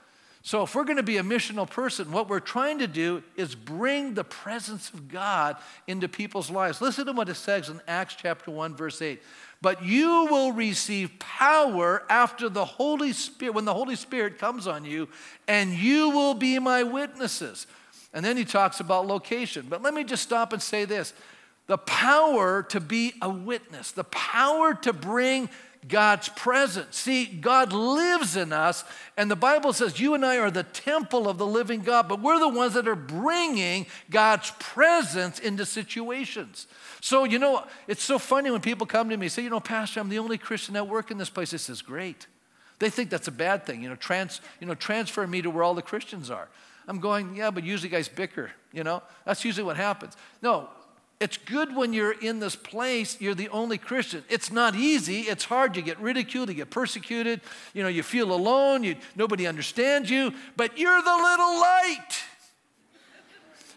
[0.45, 3.55] So, if we're going to be a missional person, what we're trying to do is
[3.55, 6.81] bring the presence of God into people's lives.
[6.81, 9.23] Listen to what it says in Acts chapter 1, verse 8.
[9.61, 14.85] But you will receive power after the Holy Spirit, when the Holy Spirit comes on
[14.85, 15.09] you,
[15.47, 17.69] and you will be my witnesses.
[18.13, 19.67] And then he talks about location.
[19.71, 21.15] But let me just stop and say this
[21.69, 25.49] the power to be a witness, the power to bring
[25.89, 26.97] God's presence.
[26.97, 28.85] See, God lives in us,
[29.17, 32.21] and the Bible says you and I are the temple of the living God, but
[32.21, 36.69] we're the ones that are bringing God's presence into situations.
[37.01, 39.61] So, you know, it's so funny when people come to me and say, you know,
[39.61, 41.51] Pastor, I'm the only Christian at work in this place.
[41.51, 42.29] This is great.
[42.79, 45.65] They think that's a bad thing, you know, trans, you know, transfer me to where
[45.65, 46.49] all the Christians are.
[46.89, 49.03] I'm going, yeah, but usually guys bicker, you know?
[49.25, 50.17] That's usually what happens.
[50.43, 50.69] No,
[51.23, 54.25] it's good when you're in this place, you're the only Christian.
[54.29, 55.77] It's not easy, it's hard.
[55.77, 57.41] You get ridiculed, you get persecuted,
[57.75, 62.25] you know, you feel alone, you, nobody understands you, but you're the little light.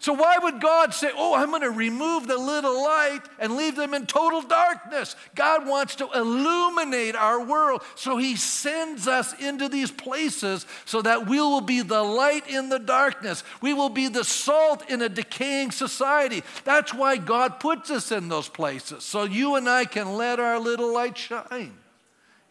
[0.05, 3.75] So, why would God say, Oh, I'm going to remove the little light and leave
[3.75, 5.15] them in total darkness?
[5.33, 7.81] God wants to illuminate our world.
[7.95, 12.69] So, He sends us into these places so that we will be the light in
[12.69, 13.43] the darkness.
[13.61, 16.43] We will be the salt in a decaying society.
[16.65, 20.59] That's why God puts us in those places, so you and I can let our
[20.59, 21.73] little light shine.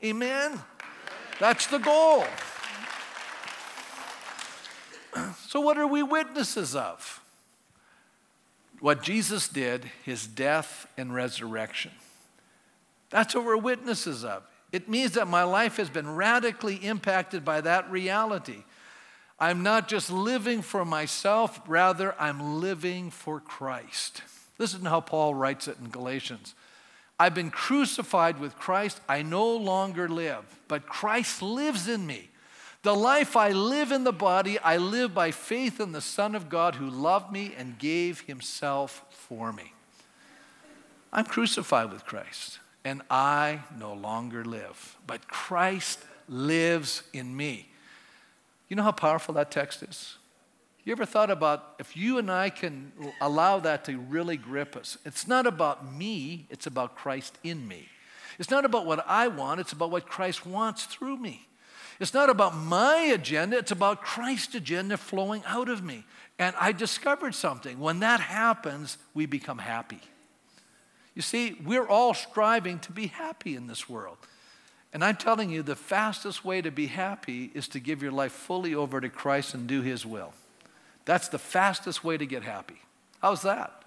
[0.03, 0.61] Amen?
[1.39, 2.25] That's the goal.
[5.47, 7.24] So, what are we witnesses of?
[8.85, 11.91] What Jesus did, his death and resurrection.
[13.09, 14.43] That's what we're witnesses of.
[14.73, 18.63] It means that my life has been radically impacted by that reality.
[19.41, 24.21] I'm not just living for myself, rather, I'm living for Christ.
[24.59, 26.55] Listen to how Paul writes it in Galatians.
[27.19, 29.01] I've been crucified with Christ.
[29.09, 32.29] I no longer live, but Christ lives in me.
[32.85, 36.51] The life I live in the body, I live by faith in the Son of
[36.51, 39.73] God who loved me and gave himself for me.
[41.11, 47.71] I'm crucified with Christ, and I no longer live, but Christ lives in me.
[48.69, 50.19] You know how powerful that text is?
[50.85, 54.99] You ever thought about if you and I can allow that to really grip us?
[55.07, 57.89] It's not about me, it's about Christ in me.
[58.39, 61.49] It's not about what I want, it's about what Christ wants through me.
[62.01, 66.05] It's not about my agenda, it's about Christ's agenda flowing out of me.
[66.39, 67.79] And I discovered something.
[67.79, 70.01] When that happens, we become happy.
[71.15, 74.17] You see, we're all striving to be happy in this world.
[74.93, 78.33] And I'm telling you, the fastest way to be happy is to give your life
[78.33, 80.33] fully over to Christ and do His will.
[81.05, 82.81] That's the fastest way to get happy.
[83.21, 83.83] How's that?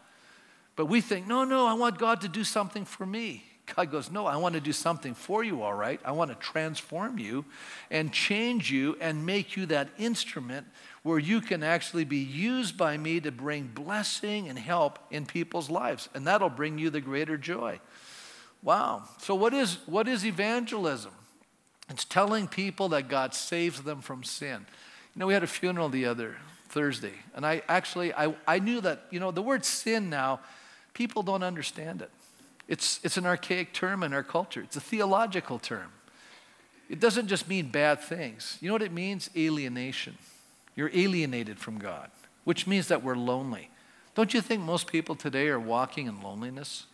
[0.76, 3.44] But we think, no, no, I want God to do something for me.
[3.76, 6.00] God goes, No, I want to do something for you, all right.
[6.06, 7.46] I want to transform you
[7.92, 10.68] and change you and make you that instrument
[11.04, 15.70] where you can actually be used by me to bring blessing and help in people's
[15.70, 16.10] lives.
[16.14, 17.80] And that'll bring you the greater joy.
[18.64, 19.04] Wow.
[19.20, 21.14] So, what is, what is evangelism?
[21.90, 24.66] It's telling people that God saves them from sin.
[25.16, 26.36] You know, we had a funeral the other
[26.70, 30.42] Thursday, and I actually I, I knew that, you know, the word sin now,
[30.94, 32.12] people don't understand it.
[32.68, 34.62] It's, it's an archaic term in our culture.
[34.62, 35.92] It's a theological term.
[36.90, 38.58] It doesn't just mean bad things.
[38.62, 39.30] You know what it means?
[39.36, 40.18] Alienation.
[40.76, 42.10] You're alienated from God,
[42.44, 43.70] which means that we're lonely.
[44.16, 46.86] Don't you think most people today are walking in loneliness?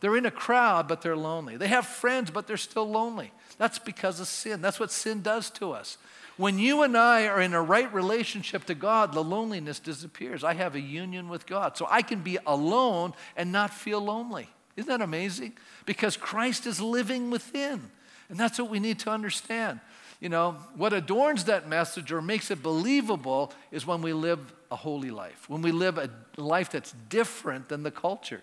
[0.00, 1.56] They're in a crowd, but they're lonely.
[1.56, 3.32] They have friends, but they're still lonely.
[3.58, 4.60] That's because of sin.
[4.60, 5.96] That's what sin does to us.
[6.36, 10.44] When you and I are in a right relationship to God, the loneliness disappears.
[10.44, 11.78] I have a union with God.
[11.78, 14.48] So I can be alone and not feel lonely.
[14.76, 15.54] Isn't that amazing?
[15.86, 17.90] Because Christ is living within.
[18.28, 19.80] And that's what we need to understand.
[20.20, 24.76] You know, what adorns that message or makes it believable is when we live a
[24.76, 28.42] holy life, when we live a life that's different than the culture.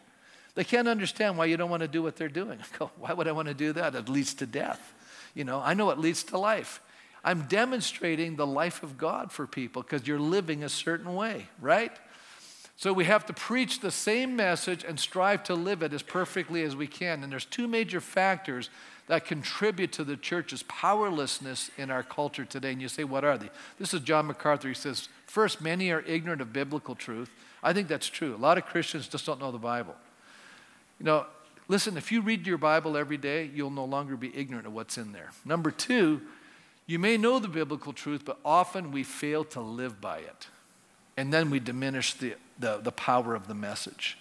[0.56, 2.60] They can't understand why you don't want to do what they're doing.
[2.60, 3.96] I go, why would I want to do that?
[3.96, 4.94] It leads to death.
[5.34, 6.80] You know, I know it leads to life.
[7.24, 11.92] I'm demonstrating the life of God for people because you're living a certain way, right?
[12.76, 16.64] So we have to preach the same message and strive to live it as perfectly
[16.64, 17.24] as we can.
[17.24, 18.70] And there's two major factors
[19.08, 22.72] that contribute to the church's powerlessness in our culture today.
[22.72, 23.50] And you say, what are they?
[23.78, 24.70] This is John MacArthur.
[24.70, 27.30] He says, first, many are ignorant of biblical truth.
[27.62, 28.36] I think that's true.
[28.36, 29.96] A lot of Christians just don't know the Bible.
[31.00, 31.26] You know,
[31.68, 34.98] listen, if you read your Bible every day, you'll no longer be ignorant of what's
[34.98, 35.32] in there.
[35.46, 36.22] Number two,
[36.88, 40.48] you may know the biblical truth, but often we fail to live by it.
[41.16, 44.18] And then we diminish the the, the power of the message.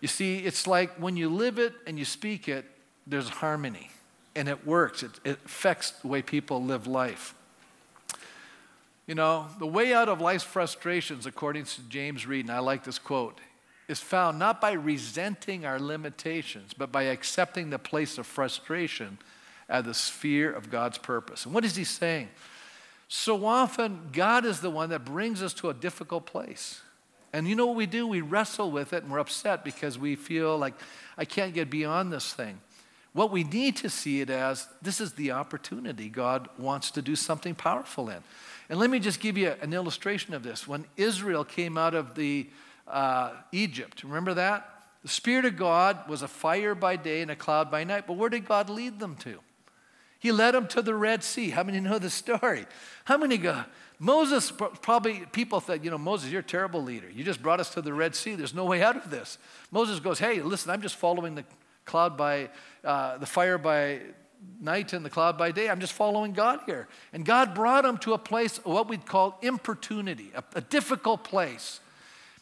[0.00, 2.64] You see, it's like when you live it and you speak it,
[3.06, 3.90] there's harmony
[4.34, 5.02] and it works.
[5.02, 7.34] It, it affects the way people live life.
[9.06, 12.84] You know, the way out of life's frustrations, according to James Reed, and I like
[12.84, 13.40] this quote,
[13.88, 19.18] is found not by resenting our limitations, but by accepting the place of frustration
[19.68, 21.44] as the sphere of God's purpose.
[21.44, 22.28] And what is he saying?
[23.12, 26.80] So often, God is the one that brings us to a difficult place.
[27.32, 28.06] And you know what we do?
[28.06, 30.74] We wrestle with it and we're upset because we feel like,
[31.18, 32.60] I can't get beyond this thing.
[33.12, 37.16] What we need to see it as this is the opportunity God wants to do
[37.16, 38.22] something powerful in.
[38.68, 40.68] And let me just give you an illustration of this.
[40.68, 42.48] When Israel came out of the
[42.86, 44.84] uh, Egypt, remember that?
[45.02, 48.06] The Spirit of God was a fire by day and a cloud by night.
[48.06, 49.40] But where did God lead them to?
[50.20, 51.50] He led them to the Red Sea.
[51.50, 52.66] How many know the story?
[53.04, 53.64] How many go,
[53.98, 54.52] Moses,
[54.82, 57.10] probably people said, you know, Moses, you're a terrible leader.
[57.10, 58.34] You just brought us to the Red Sea.
[58.34, 59.38] There's no way out of this.
[59.70, 61.44] Moses goes, hey, listen, I'm just following the
[61.84, 62.50] cloud by,
[62.84, 64.00] uh, the fire by
[64.60, 65.68] night and the cloud by day.
[65.68, 66.88] I'm just following God here.
[67.12, 71.80] And God brought him to a place, what we'd call importunity, a, a difficult place.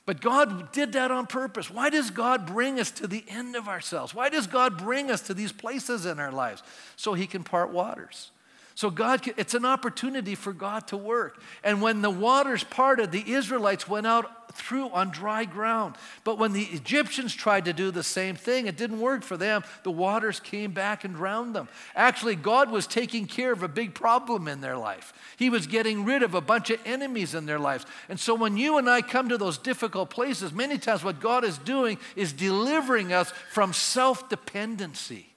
[0.09, 1.71] But God did that on purpose.
[1.71, 4.15] Why does God bring us to the end of ourselves?
[4.15, 6.63] Why does God bring us to these places in our lives?
[6.97, 8.31] So he can part waters.
[8.79, 11.43] So God, it's an opportunity for God to work.
[11.65, 15.97] And when the waters parted, the Israelites went out through on dry ground.
[16.23, 19.65] But when the Egyptians tried to do the same thing, it didn't work for them.
[19.83, 21.67] The waters came back and drowned them.
[21.97, 25.13] Actually, God was taking care of a big problem in their life.
[25.37, 27.85] He was getting rid of a bunch of enemies in their lives.
[28.09, 31.43] And so when you and I come to those difficult places, many times what God
[31.43, 35.28] is doing is delivering us from self dependency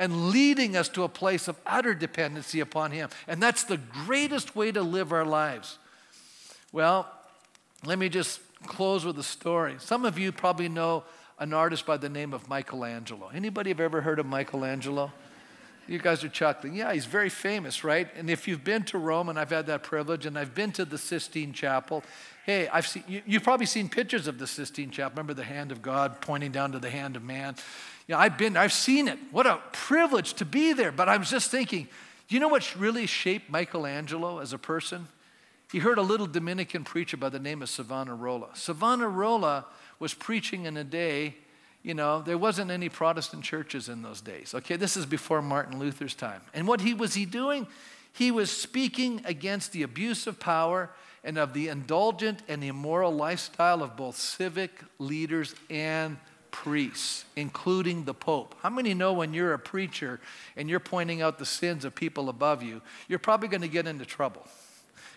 [0.00, 3.10] and leading us to a place of utter dependency upon Him.
[3.28, 5.78] And that's the greatest way to live our lives.
[6.72, 7.06] Well,
[7.84, 9.76] let me just close with a story.
[9.78, 11.04] Some of you probably know
[11.38, 13.30] an artist by the name of Michelangelo.
[13.32, 15.12] Anybody have ever heard of Michelangelo?
[15.86, 16.74] You guys are chuckling.
[16.74, 18.08] Yeah, he's very famous, right?
[18.16, 20.84] And if you've been to Rome, and I've had that privilege, and I've been to
[20.84, 22.04] the Sistine Chapel,
[22.46, 25.14] hey, I've seen, you, have probably seen pictures of the Sistine Chapel.
[25.16, 27.56] Remember the hand of God pointing down to the hand of man?
[28.10, 29.20] You know, I've been, I've seen it.
[29.30, 30.90] What a privilege to be there.
[30.90, 31.86] But I was just thinking,
[32.28, 35.06] you know what really shaped Michelangelo as a person?
[35.70, 38.48] He heard a little Dominican preacher by the name of Savonarola.
[38.54, 39.64] Savonarola
[40.00, 41.36] was preaching in a day,
[41.84, 44.56] you know, there wasn't any Protestant churches in those days.
[44.56, 46.40] Okay, this is before Martin Luther's time.
[46.52, 47.68] And what he was he doing?
[48.12, 50.90] He was speaking against the abuse of power
[51.22, 56.16] and of the indulgent and immoral lifestyle of both civic leaders and
[56.50, 58.54] priests, including the Pope.
[58.62, 60.20] How many know when you're a preacher
[60.56, 63.86] and you're pointing out the sins of people above you, you're probably going to get
[63.86, 64.46] into trouble?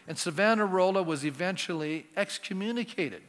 [0.07, 3.21] And Savonarola was eventually excommunicated.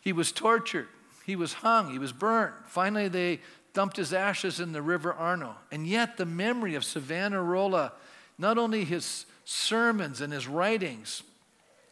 [0.00, 0.88] He was tortured.
[1.26, 2.54] He was hung, he was burned.
[2.66, 3.40] Finally, they
[3.72, 5.54] dumped his ashes in the river Arno.
[5.70, 7.92] And yet, the memory of Savonarola,
[8.36, 11.22] not only his sermons and his writings,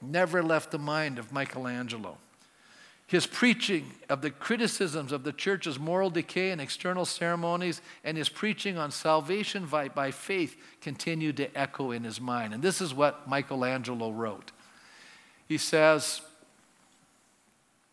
[0.02, 2.18] never left the mind of Michelangelo.
[3.08, 8.28] His preaching of the criticisms of the church's moral decay and external ceremonies, and his
[8.28, 12.52] preaching on salvation by, by faith continued to echo in his mind.
[12.52, 14.52] And this is what Michelangelo wrote.
[15.48, 16.20] He says,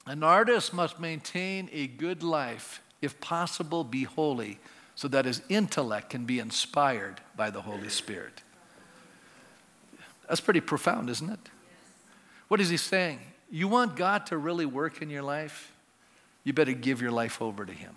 [0.06, 4.60] An artist must maintain a good life, if possible, be holy,
[4.96, 8.42] so that his intellect can be inspired by the Holy Spirit.
[10.28, 11.40] That's pretty profound, isn't it?
[12.50, 13.20] What is he saying?
[13.50, 15.72] You want God to really work in your life?
[16.44, 17.96] You better give your life over to Him.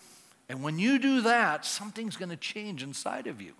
[0.48, 3.52] And when you do that, something's going to change inside of you.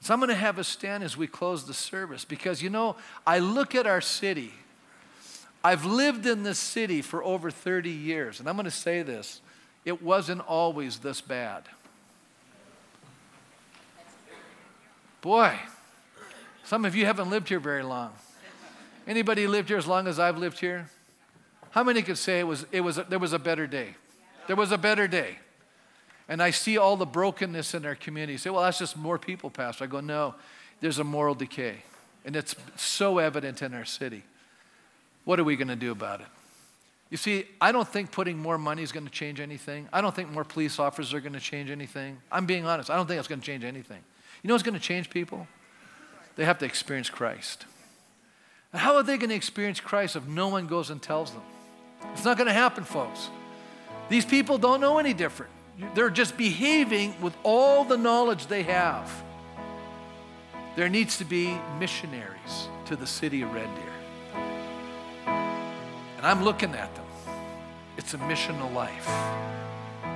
[0.00, 2.96] So I'm going to have us stand as we close the service because, you know,
[3.26, 4.52] I look at our city.
[5.62, 9.40] I've lived in this city for over 30 years, and I'm going to say this
[9.84, 11.64] it wasn't always this bad.
[15.20, 15.58] Boy,
[16.64, 18.12] some of you haven't lived here very long.
[19.06, 20.90] Anybody lived here as long as I've lived here?
[21.74, 23.96] How many could say it was, it was there was a better day?
[24.46, 25.38] There was a better day.
[26.28, 28.34] And I see all the brokenness in our community.
[28.34, 29.82] You say, well, that's just more people, Pastor.
[29.82, 30.36] I go, no,
[30.80, 31.78] there's a moral decay.
[32.24, 34.22] And it's so evident in our city.
[35.24, 36.28] What are we going to do about it?
[37.10, 39.88] You see, I don't think putting more money is going to change anything.
[39.92, 42.18] I don't think more police officers are going to change anything.
[42.30, 42.88] I'm being honest.
[42.88, 44.00] I don't think it's going to change anything.
[44.44, 45.48] You know what's going to change people?
[46.36, 47.66] They have to experience Christ.
[48.72, 51.42] And how are they going to experience Christ if no one goes and tells them?
[52.12, 53.30] It's not going to happen, folks.
[54.08, 55.50] These people don't know any different.
[55.94, 59.10] They're just behaving with all the knowledge they have.
[60.76, 65.34] There needs to be missionaries to the city of Red Deer.
[66.16, 67.04] And I'm looking at them.
[67.96, 69.08] It's a missional life.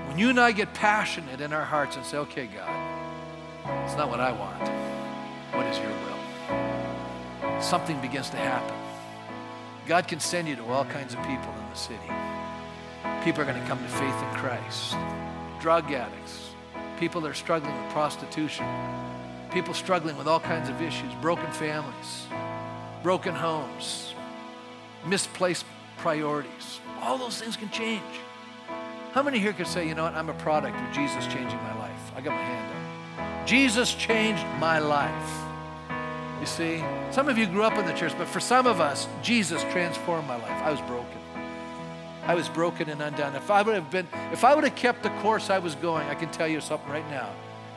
[0.09, 4.09] When you and I get passionate in our hearts and say, okay, God, it's not
[4.09, 4.69] what I want.
[5.55, 7.61] What is your will?
[7.61, 8.88] Something begins to happen.
[9.89, 12.11] God can send you to all kinds of people in the city.
[13.25, 14.95] People are going to come to faith in Christ.
[15.63, 16.51] Drug addicts,
[17.01, 18.67] people that are struggling with prostitution,
[19.51, 22.27] people struggling with all kinds of issues, broken families,
[23.03, 24.13] broken homes,
[25.07, 25.65] misplaced
[25.97, 26.81] priorities.
[27.01, 28.03] All those things can change.
[29.13, 31.79] How many here could say, you know what, I'm a product of Jesus changing my
[31.79, 32.13] life?
[32.15, 33.47] I got my hand up.
[33.47, 35.48] Jesus changed my life.
[36.41, 39.09] You see, some of you grew up in the church, but for some of us,
[39.23, 40.63] Jesus transformed my life.
[40.63, 41.19] I was broken.
[42.25, 43.35] I was broken and undone.
[43.35, 46.07] If I would have been, if I would have kept the course I was going,
[46.09, 47.31] I can tell you something right now.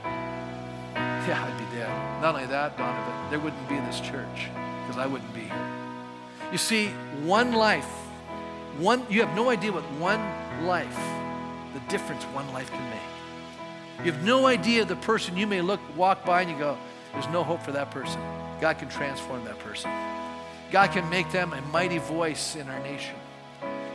[0.03, 2.21] Yeah, I'd be dead.
[2.21, 4.49] Not only that, Donovan, there wouldn't be this church
[4.81, 5.67] because I wouldn't be here.
[6.51, 6.87] You see,
[7.23, 7.85] one life,
[8.77, 10.21] one you have no idea what one
[10.65, 10.99] life,
[11.73, 14.05] the difference one life can make.
[14.05, 16.77] You have no idea the person you may look walk by and you go,
[17.13, 18.19] there's no hope for that person.
[18.61, 19.91] God can transform that person.
[20.71, 23.15] God can make them a mighty voice in our nation.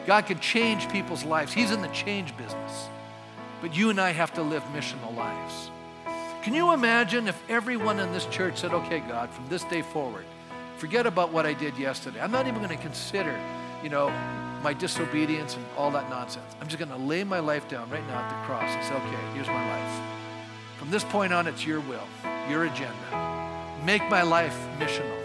[0.07, 1.53] God can change people's lives.
[1.53, 2.89] He's in the change business.
[3.63, 5.71] But you and I have to live missional lives.
[6.43, 10.25] Can you imagine if everyone in this church said, okay, God, from this day forward,
[10.77, 12.21] forget about what I did yesterday.
[12.21, 13.37] I'm not even going to consider,
[13.83, 14.11] you know,
[14.63, 16.55] my disobedience and all that nonsense.
[16.61, 18.95] I'm just going to lay my life down right now at the cross and say,
[18.95, 20.03] okay, here's my life.
[20.79, 22.07] From this point on, it's your will,
[22.49, 23.36] your agenda.
[23.87, 25.17] Make my life missional.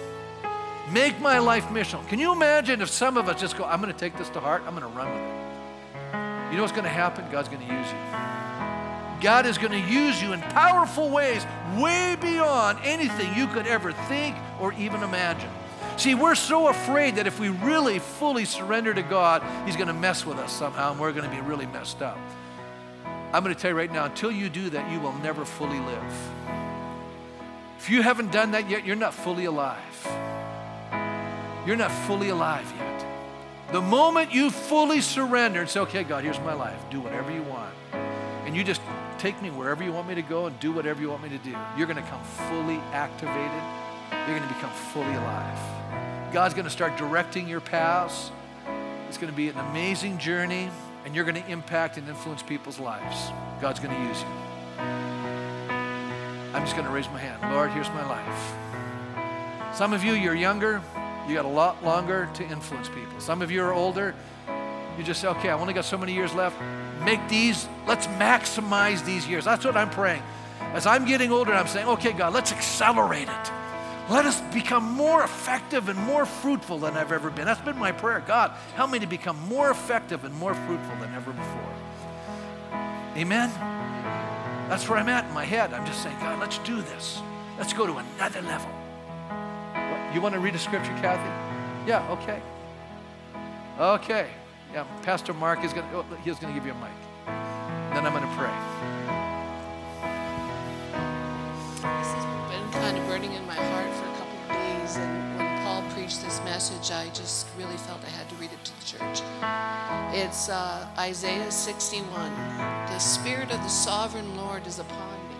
[0.91, 2.07] Make my life missional.
[2.07, 4.39] Can you imagine if some of us just go, I'm going to take this to
[4.39, 6.51] heart, I'm going to run with it?
[6.51, 7.25] You know what's going to happen?
[7.31, 7.97] God's going to use you.
[9.19, 11.43] God is going to use you in powerful ways,
[11.75, 15.49] way beyond anything you could ever think or even imagine.
[15.97, 19.93] See, we're so afraid that if we really fully surrender to God, He's going to
[19.93, 22.19] mess with us somehow and we're going to be really messed up.
[23.33, 25.79] I'm going to tell you right now until you do that, you will never fully
[25.79, 26.31] live.
[27.81, 30.07] If you haven't done that yet, you're not fully alive.
[31.65, 33.05] You're not fully alive yet.
[33.71, 37.41] The moment you fully surrender and say, okay, God, here's my life, do whatever you
[37.41, 37.73] want,
[38.45, 38.81] and you just
[39.17, 41.39] take me wherever you want me to go and do whatever you want me to
[41.39, 43.63] do, you're going to come fully activated.
[44.11, 46.31] You're going to become fully alive.
[46.31, 48.29] God's going to start directing your paths.
[49.09, 50.69] It's going to be an amazing journey,
[51.03, 53.31] and you're going to impact and influence people's lives.
[53.59, 55.10] God's going to use you.
[56.53, 57.53] I'm just going to raise my hand.
[57.53, 59.75] Lord, here's my life.
[59.75, 60.81] Some of you, you're younger,
[61.27, 63.19] you got a lot longer to influence people.
[63.19, 64.13] Some of you are older,
[64.97, 66.55] you just say, okay, I only got so many years left.
[67.05, 69.45] Make these, let's maximize these years.
[69.45, 70.21] That's what I'm praying.
[70.73, 73.51] As I'm getting older, I'm saying, okay, God, let's accelerate it.
[74.09, 77.45] Let us become more effective and more fruitful than I've ever been.
[77.45, 78.21] That's been my prayer.
[78.25, 81.73] God, help me to become more effective and more fruitful than ever before.
[83.15, 83.49] Amen?
[84.71, 85.73] That's where I'm at in my head.
[85.73, 87.21] I'm just saying, God, let's do this.
[87.57, 88.69] Let's go to another level.
[88.69, 91.27] What, you want to read a scripture, Kathy?
[91.85, 92.41] Yeah, okay.
[93.77, 94.29] Okay.
[94.73, 96.89] Yeah, Pastor Mark is going to, oh, he's going to give you a mic.
[97.25, 98.47] Then I'm going to pray.
[101.75, 105.37] This has been kind of burning in my heart for a couple of days, and
[105.37, 108.70] when Paul preached this message, I just really felt I had to read it to
[108.91, 109.21] church.
[110.13, 112.31] It's uh, Isaiah 61.
[112.87, 115.35] The Spirit of the Sovereign Lord is upon me,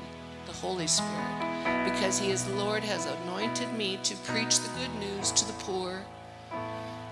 [0.46, 4.94] the Holy Spirit, because He is the Lord has anointed me to preach the good
[5.00, 6.02] news to the poor.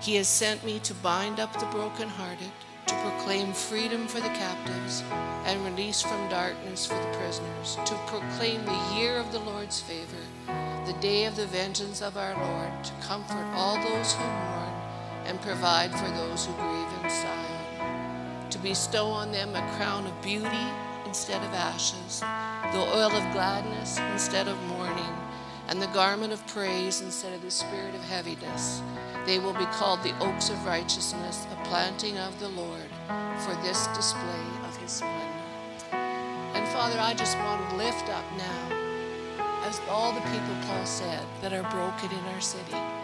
[0.00, 2.50] He has sent me to bind up the brokenhearted,
[2.86, 5.02] to proclaim freedom for the captives,
[5.44, 10.24] and release from darkness for the prisoners, to proclaim the year of the Lord's favor,
[10.86, 14.69] the day of the vengeance of our Lord, to comfort all those who mourn,
[15.30, 20.22] and provide for those who grieve in Zion, to bestow on them a crown of
[20.22, 20.66] beauty
[21.06, 25.14] instead of ashes, the oil of gladness instead of mourning,
[25.68, 28.82] and the garment of praise instead of the spirit of heaviness.
[29.24, 32.90] They will be called the oaks of righteousness, a planting of the Lord,
[33.38, 35.44] for this display of his splendor.
[35.92, 38.76] And Father, I just want to lift up now,
[39.62, 42.99] as all the people Paul said that are broken in our city.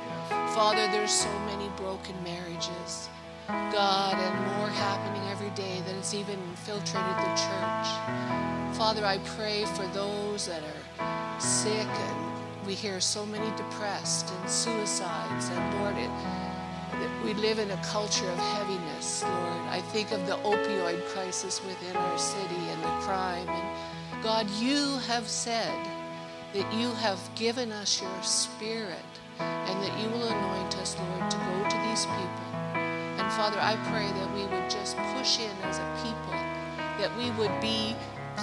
[0.57, 3.11] Father, there's so many broken marriages.
[3.47, 8.75] God, and more happening every day that it's even infiltrated the church.
[8.75, 14.49] Father, I pray for those that are sick and we hear so many depressed and
[14.49, 16.11] suicides and Lord, it,
[17.23, 19.61] we live in a culture of heaviness, Lord.
[19.69, 23.47] I think of the opioid crisis within our city and the crime.
[23.47, 25.87] And God, you have said
[26.55, 29.16] that you have given us your spirit
[33.37, 36.33] Father, I pray that we would just push in as a people,
[36.97, 37.95] that we would be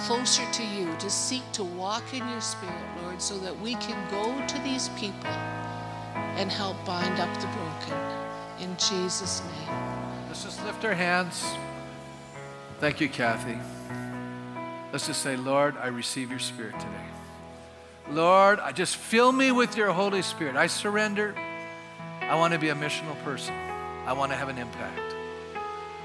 [0.06, 3.98] closer to you, to seek to walk in your spirit, Lord, so that we can
[4.08, 5.30] go to these people
[6.36, 7.98] and help bind up the broken.
[8.60, 9.76] In Jesus' name.
[10.28, 11.44] Let's just lift our hands.
[12.78, 13.58] Thank you, Kathy.
[14.92, 17.08] Let's just say, Lord, I receive your spirit today.
[18.10, 20.54] Lord, I just fill me with your Holy Spirit.
[20.54, 21.34] I surrender.
[22.20, 23.73] I want to be a missional person.
[24.06, 25.14] I want to have an impact.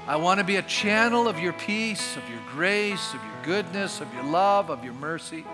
[0.06, 4.00] I want to be a channel of your peace, of your grace, of your goodness,
[4.00, 5.44] of your love, of your mercy.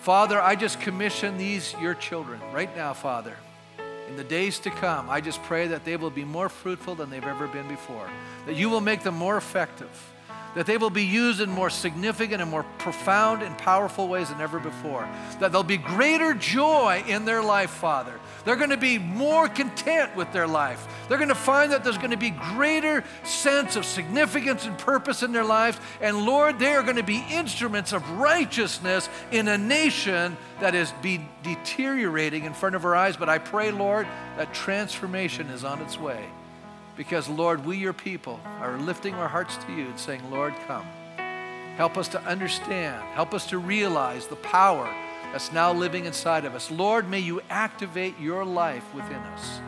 [0.00, 3.34] Father, I just commission these, your children, right now, Father.
[4.08, 7.10] In the days to come, I just pray that they will be more fruitful than
[7.10, 8.08] they've ever been before,
[8.46, 9.90] that you will make them more effective,
[10.54, 14.40] that they will be used in more significant and more profound and powerful ways than
[14.40, 15.08] ever before,
[15.40, 18.20] that there'll be greater joy in their life, Father.
[18.46, 20.86] They're going to be more content with their life.
[21.08, 25.24] They're going to find that there's going to be greater sense of significance and purpose
[25.24, 25.80] in their lives.
[26.00, 30.92] And Lord, they are going to be instruments of righteousness in a nation that is
[31.02, 33.16] be deteriorating in front of our eyes.
[33.16, 36.24] But I pray, Lord, that transformation is on its way.
[36.96, 40.86] Because, Lord, we, your people, are lifting our hearts to you and saying, Lord, come.
[41.76, 43.02] Help us to understand.
[43.14, 44.88] Help us to realize the power
[45.36, 46.70] that's now living inside of us.
[46.70, 49.60] Lord, may you activate your life within us.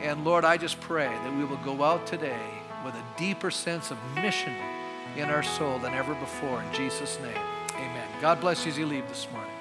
[0.00, 2.42] And Lord, I just pray that we will go out today
[2.84, 4.52] with a deeper sense of mission
[5.16, 6.60] in our soul than ever before.
[6.60, 7.38] In Jesus' name,
[7.76, 8.08] amen.
[8.20, 9.52] God bless you as you leave this morning.